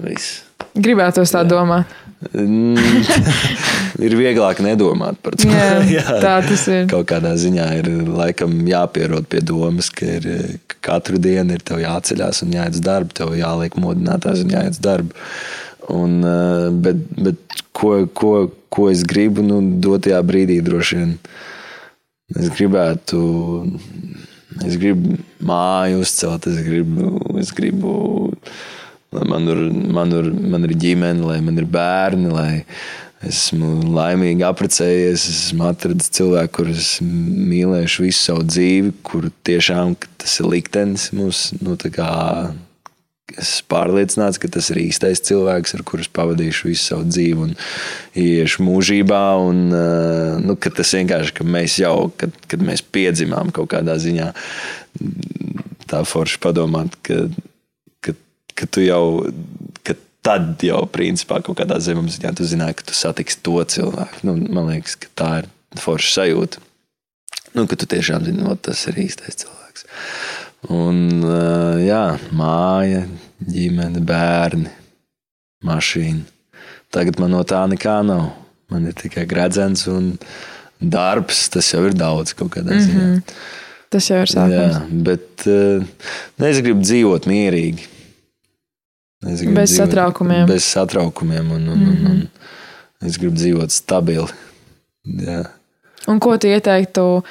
[0.00, 0.42] viss.
[0.76, 1.88] Gribētu tā domāt.
[2.32, 2.76] Mm,
[4.06, 5.50] ir vieglāk nedomāt par to.
[5.50, 6.86] Jā, tā tas ir.
[6.90, 12.42] Kaut kādā ziņā ir laikam jāpierod pie domas, ka, ir, ka katru dienu ir jāceļās
[12.46, 15.26] un jāiet uz darbu, tev jāliek modinātājs un jāiet uz darbu.
[15.92, 18.32] Un, eh, bet bet ko, ko,
[18.72, 21.12] ko es gribu nu, dotajā brīdī droši vien?
[22.34, 23.20] Es gribētu,
[24.66, 25.14] es gribu
[25.46, 27.92] māju uzcelt, es gribu, es gribu
[29.16, 29.64] lai man ir,
[29.96, 32.50] man, ir, man ir ģimene, lai man ir bērni, lai
[33.26, 40.52] esmu laimīgi apprecējies, esmu atradzis cilvēku, kurus mīlēšu visu savu dzīvi, kur tiešām tas ir
[40.52, 41.48] liktenis mums.
[41.62, 41.76] Nu,
[43.36, 47.56] Es pārliecināts, ka tas ir īstais cilvēks, ar kuru pavadīšu visu savu dzīvi un
[48.22, 49.22] iešu mūžībā.
[49.42, 54.30] Un, eh, nu, tas vienkārši, ka mēs jau, kad, kad mēs piedzimām kaut kādā ziņā,
[55.90, 57.26] tā forši padomāt, ka,
[58.56, 59.04] ka, tu jau.
[59.86, 64.24] Ka Tad jau, principā, kaut kādā zemapziņā tu zināji, ka tu satiksi to cilvēku.
[64.26, 65.46] Nu, man liekas, ka tā ir
[65.78, 66.62] forša sajūta.
[67.54, 69.86] Nu, ka tu tiešām zini, ka tas ir īstais cilvēks.
[70.74, 73.04] Un, uh, jā, māja,
[73.38, 74.72] ģimene, bērni,
[75.66, 76.26] mašīna.
[76.94, 78.30] Tagad man no tā nekā nav.
[78.72, 80.14] Man ir tikai gredzens un
[80.80, 81.46] darbs.
[81.54, 83.04] Tas jau ir daudz kaut kādā ziņā.
[83.04, 83.36] Mm -hmm.
[83.94, 84.74] Tas jau ir sākums.
[84.74, 87.86] Jā, bet uh, es gribu dzīvot mierīgi.
[89.26, 90.46] Es gribu Bez satraukumiem.
[90.46, 91.50] Bez satraukumiem.
[91.50, 92.10] Un, un, mm -hmm.
[92.10, 92.28] un,
[93.00, 94.28] un es gribu dzīvot stabili.
[95.06, 95.44] Jā.
[96.06, 97.24] Un ko tu ieteiktu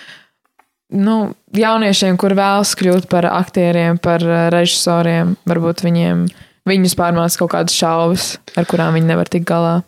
[0.90, 5.36] nu, jauniešiem, kur vēlas kļūt par aktieriem, par eh, režisoriem?
[5.48, 6.28] Varbūt viņiem
[6.66, 9.84] viņus pārmāca kaut kādas šaubas, ar kurām viņi nevar tikt galā.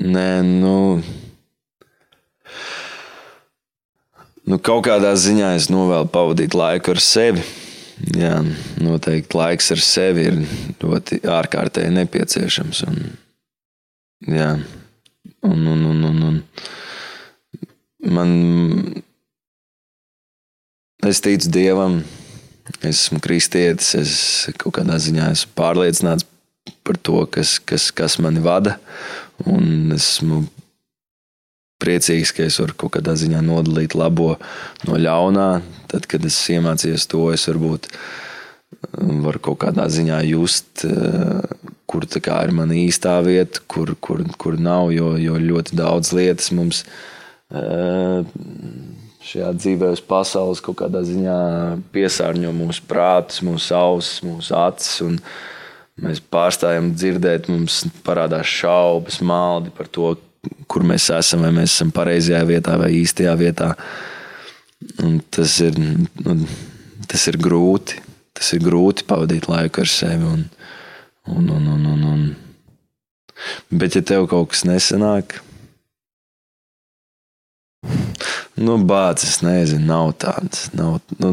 [0.00, 1.02] Nē, nu.
[4.48, 7.44] Nu, kaut kādā ziņā es novēlu pavadīt laiku ar sevi.
[8.00, 8.38] Jā,
[8.80, 10.38] noteikti laiks ar sevi ir
[10.80, 12.82] ļoti ārkārtēji nepieciešams.
[12.88, 13.00] Un,
[14.24, 14.54] jā,
[15.44, 16.38] un, un, un, un, un
[18.16, 18.32] man,
[21.06, 22.00] es ticu Dievam,
[22.80, 24.14] es esmu kristietis, es
[24.60, 26.26] kaut kādā ziņā esmu pārliecināts
[26.86, 28.78] par to, kas, kas, kas mani vada.
[29.48, 30.44] Un esmu
[31.80, 34.34] priecīgs, ka es varu kaut kādā ziņā nodalīt labo
[34.86, 35.50] no ļaunā.
[35.90, 37.90] Tad, kad es iemācījos to, es varbūt
[38.98, 41.42] um, varu kaut kādā ziņā just, uh,
[41.90, 44.92] kur ir mana īstā vieta, kur, kur, kur nav.
[44.94, 46.84] Jo, jo ļoti daudz lietas mums
[47.50, 48.22] uh,
[49.26, 51.38] šajā dzīvē, uz pasaules kaut kādā ziņā
[51.94, 55.20] piesārņo mūsu prātus, mūsu ausis, mūsu acis.
[56.00, 60.14] Mēs pārstājam dzirdēt, mums parādās šaubas, maldi par to,
[60.70, 63.74] kur mēs esam, vai mēs esam pareizajā vietā vai īstajā vietā.
[65.04, 66.36] Un tas ir, nu,
[67.10, 68.00] tas ir grūti.
[68.40, 70.24] Tas ir grūti pavadīt laiku ar sevi.
[70.24, 70.46] Un,
[71.28, 72.26] un, un, un, un, un.
[73.68, 75.40] Bet, ja tev kaut kas nesanāk,
[78.60, 80.68] nu, bācis, nezinu, nav tāds.
[80.76, 81.32] Nav, nu,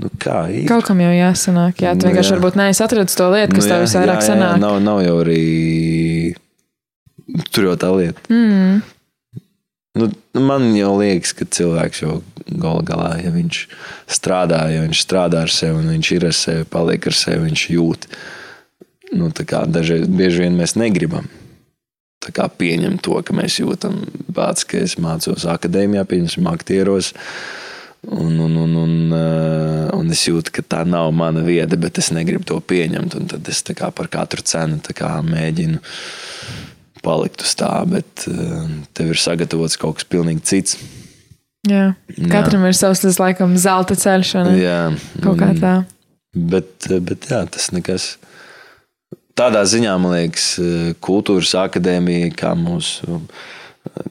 [0.00, 0.66] nu, kā ir?
[0.68, 1.84] Kaut kam jau jāsanāk.
[1.84, 2.38] Jā, tu nu, vienkārši jā.
[2.38, 4.56] varbūt neesi atradzis to lietu, kas nu, jā, tev visvairāk jā, jā, sanāk.
[4.56, 5.44] Jā, nav, nav jau arī
[7.50, 8.22] Tur jau tā lieta.
[8.30, 8.82] Mm.
[9.96, 10.10] Nu,
[10.44, 13.62] man jau liekas, ka cilvēks jau galu galā, ja viņš
[14.12, 17.64] strādā, ja viņš strādā ar sevi, un viņš ir ar sevi, paliek ar sevi, viņš
[17.72, 18.06] jūt.
[19.16, 21.30] Nu, dažreiz bieži vien mēs negribam
[22.32, 24.00] pieņemt to, ka mēs jūtam
[24.34, 27.12] pats, ka es mācos akadēmijā, pieņemsim, aktieros.
[28.06, 32.12] Un, un, un, un, uh, un es jūtu, ka tā nav mana vieta, bet es
[32.14, 33.16] negribu to pieņemt.
[33.32, 33.62] Tad es
[33.94, 34.78] par katru cenu
[35.26, 35.80] mēģinu
[37.06, 40.78] palikt uz tā, bet uh, tev ir sagatavots kaut kas pilnīgi cits.
[41.66, 41.94] Jā,
[42.30, 42.70] katram jā.
[42.70, 44.32] ir savs, tas laikam, zelta ceļš.
[44.60, 44.80] Jā,
[45.24, 45.74] kaut kā tā.
[46.36, 48.14] Bet, bet jā, tas nekas.
[49.36, 53.18] Tādā ziņā, man liekas, eh, kultūras akadēmija, kā, mūsu,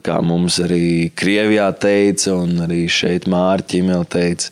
[0.06, 4.50] kā mums arī Krievijā teica, un arī šeit Mārķis teica,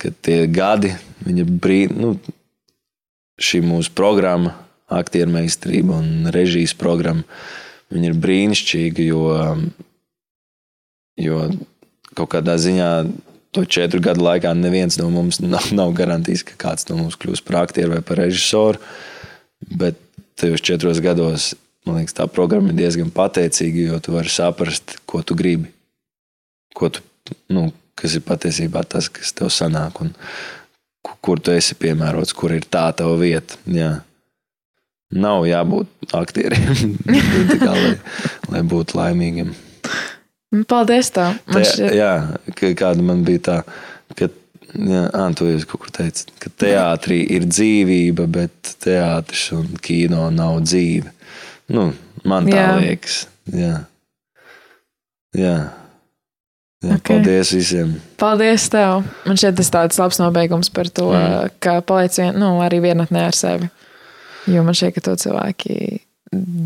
[0.00, 0.94] ka tie gadi,
[1.26, 2.14] viņa brīdi, nu,
[3.36, 4.54] šī mūsu programma,
[4.88, 7.24] aktieru meistarība un režijas programma,
[7.94, 9.26] Viņa ir brīnišķīga, jo,
[11.22, 11.42] jo
[12.18, 12.90] kaut kādā ziņā
[13.54, 17.44] to četru gadu laikā neviens no mums nav, nav garantījis, ka kāds no mums kļūs
[17.46, 18.82] par aktieru vai par režisoru.
[19.66, 20.00] Bet
[20.36, 21.54] tajos četros gados,
[21.86, 25.70] man liekas, tā programma ir diezgan pateicīga, jo tu vari saprast, ko tu gribi.
[26.76, 27.00] Ko tu,
[27.48, 30.12] nu, kas ir patiesībā tas, kas tev sanāk, un
[31.24, 33.56] kur tu esi piemērots, kur ir tā tava vieta.
[33.70, 33.94] Jā.
[35.14, 36.96] Nav jābūt aktieriem,
[37.62, 37.92] kā, lai,
[38.50, 39.52] lai būtu laimīgiem.
[40.54, 41.12] Nu, paldies!
[41.14, 41.28] Tā.
[41.46, 41.94] Man Te, šķiet...
[41.94, 43.56] Jā, kāda man bija tā,
[44.18, 44.28] ka,
[44.74, 50.58] jā, Antu, jūs kaut kur teicat, ka teātrī ir dzīvība, bet teātris un kino nav
[50.66, 51.14] dzīve.
[51.74, 51.92] Nu,
[52.26, 52.68] man tā jā.
[52.82, 53.22] liekas.
[53.54, 53.74] Jā.
[55.36, 55.56] Jā.
[56.84, 57.16] Jā, okay.
[57.16, 57.94] Paldies visiem.
[58.20, 59.00] Paldies tev.
[59.26, 61.56] Man šķiet, tas tāds labs nobeigums par to, mm.
[61.62, 63.70] ka paliec vien, nu, arī vienatnē ar sevi.
[64.50, 66.00] Jo man šķiet, ka to cilvēki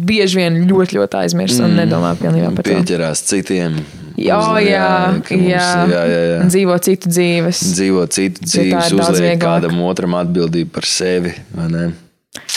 [0.08, 1.80] bieži vien ļoti, ļoti aizmirst un mm.
[1.82, 2.76] nedomā pilnībā par to.
[2.76, 3.76] Pieķerās citiem.
[4.20, 6.40] Jā, jā, mums, jā, jā, jā, jā.
[6.50, 7.60] Dzīvo citu dzīves.
[7.76, 11.32] Dzīvo citu dzīves, uzliek kādam otram atbildību par sevi.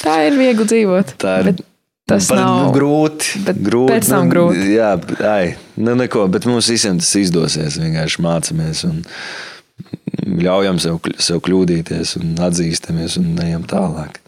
[0.01, 1.15] Tā ir viegli dzīvot.
[1.23, 1.53] Tā ir.
[2.03, 3.39] Tas Par, nav grūti.
[3.63, 4.63] grūti pēc tam nu, grūti.
[4.75, 4.89] Jā,
[5.23, 7.77] ai, nu neko, bet mums visiem tas izdosies.
[7.79, 8.97] Vienkārši mācāmies un
[10.43, 14.19] ļaujam sev, sev kļūdīties un atzīstamies un ejam tālāk.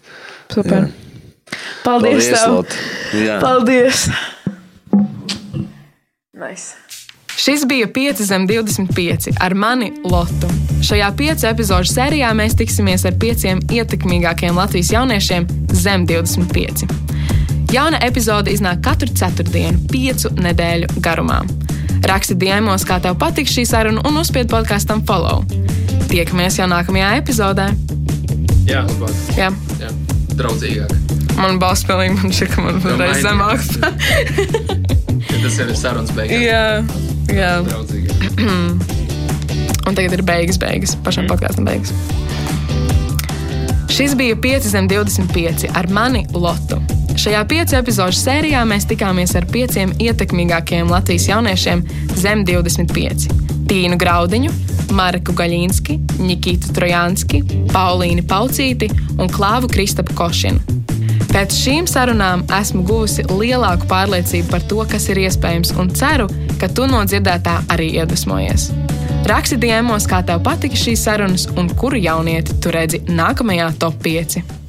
[0.53, 0.87] Super.
[0.87, 1.05] Jā.
[1.85, 2.31] Paldies!
[2.31, 3.41] Paldies!
[3.41, 4.07] Paldies.
[6.35, 6.75] Nice.
[7.37, 10.47] Šis bija 5 zem 25 ar mani Lotu.
[10.83, 16.85] Šajā piecu epizodu sērijā mēs tiksimies ar pieciem ietekmīgākiem Latvijas jauniešiem zem 25.
[17.73, 21.41] Jauna epizode iznāk katru ceturtdienu, piecu nedēļu garumā.
[22.05, 25.43] Raksti diemos, kā tev patīk šī saruna, un uzspied podkāstam follow.
[26.11, 27.69] Tiekamies jau nākamajā epizodē.
[28.69, 29.23] Jā, labāk.
[29.37, 29.53] Jā.
[29.81, 30.04] Jā
[30.39, 30.91] draudzīgāk.
[31.39, 33.69] Man balss pilnīgi man šķiet, ka man vēlreiz zemāks.
[35.45, 36.43] tas ir sarunas beigas.
[36.43, 36.67] Jā,
[37.33, 37.51] jā.
[37.69, 38.21] Draudzīgāk.
[39.85, 41.33] Un tagad ir beigas, beigas, pašam mm.
[41.33, 41.93] podkāstam beigas.
[43.95, 46.81] Šis bija 5 zem 25 ar mani Lotu.
[47.15, 51.83] Šajā piecu epizodu sērijā mēs tikāmies ar pieciem ietekmīgākajiem Latvijas jauniešiem
[52.19, 53.29] zem 25.
[53.69, 54.51] Tīnu Graudiņu,
[54.97, 57.39] Marku Gaļinski, Nikitu Trojānski,
[57.71, 60.59] Paulīnu Paucīti un Klāvu Kristapu Košinu.
[61.31, 66.27] Pēc šīm sarunām esmu guvusi lielāku pārliecību par to, kas ir iespējams, un ceru,
[66.59, 68.67] ka tu no dzirdētā arī iedvesmojies.
[69.31, 74.64] Raksti diemos, kā tev patika šīs sarunas un kuru jaunieti tu redzi nākamajā top 5.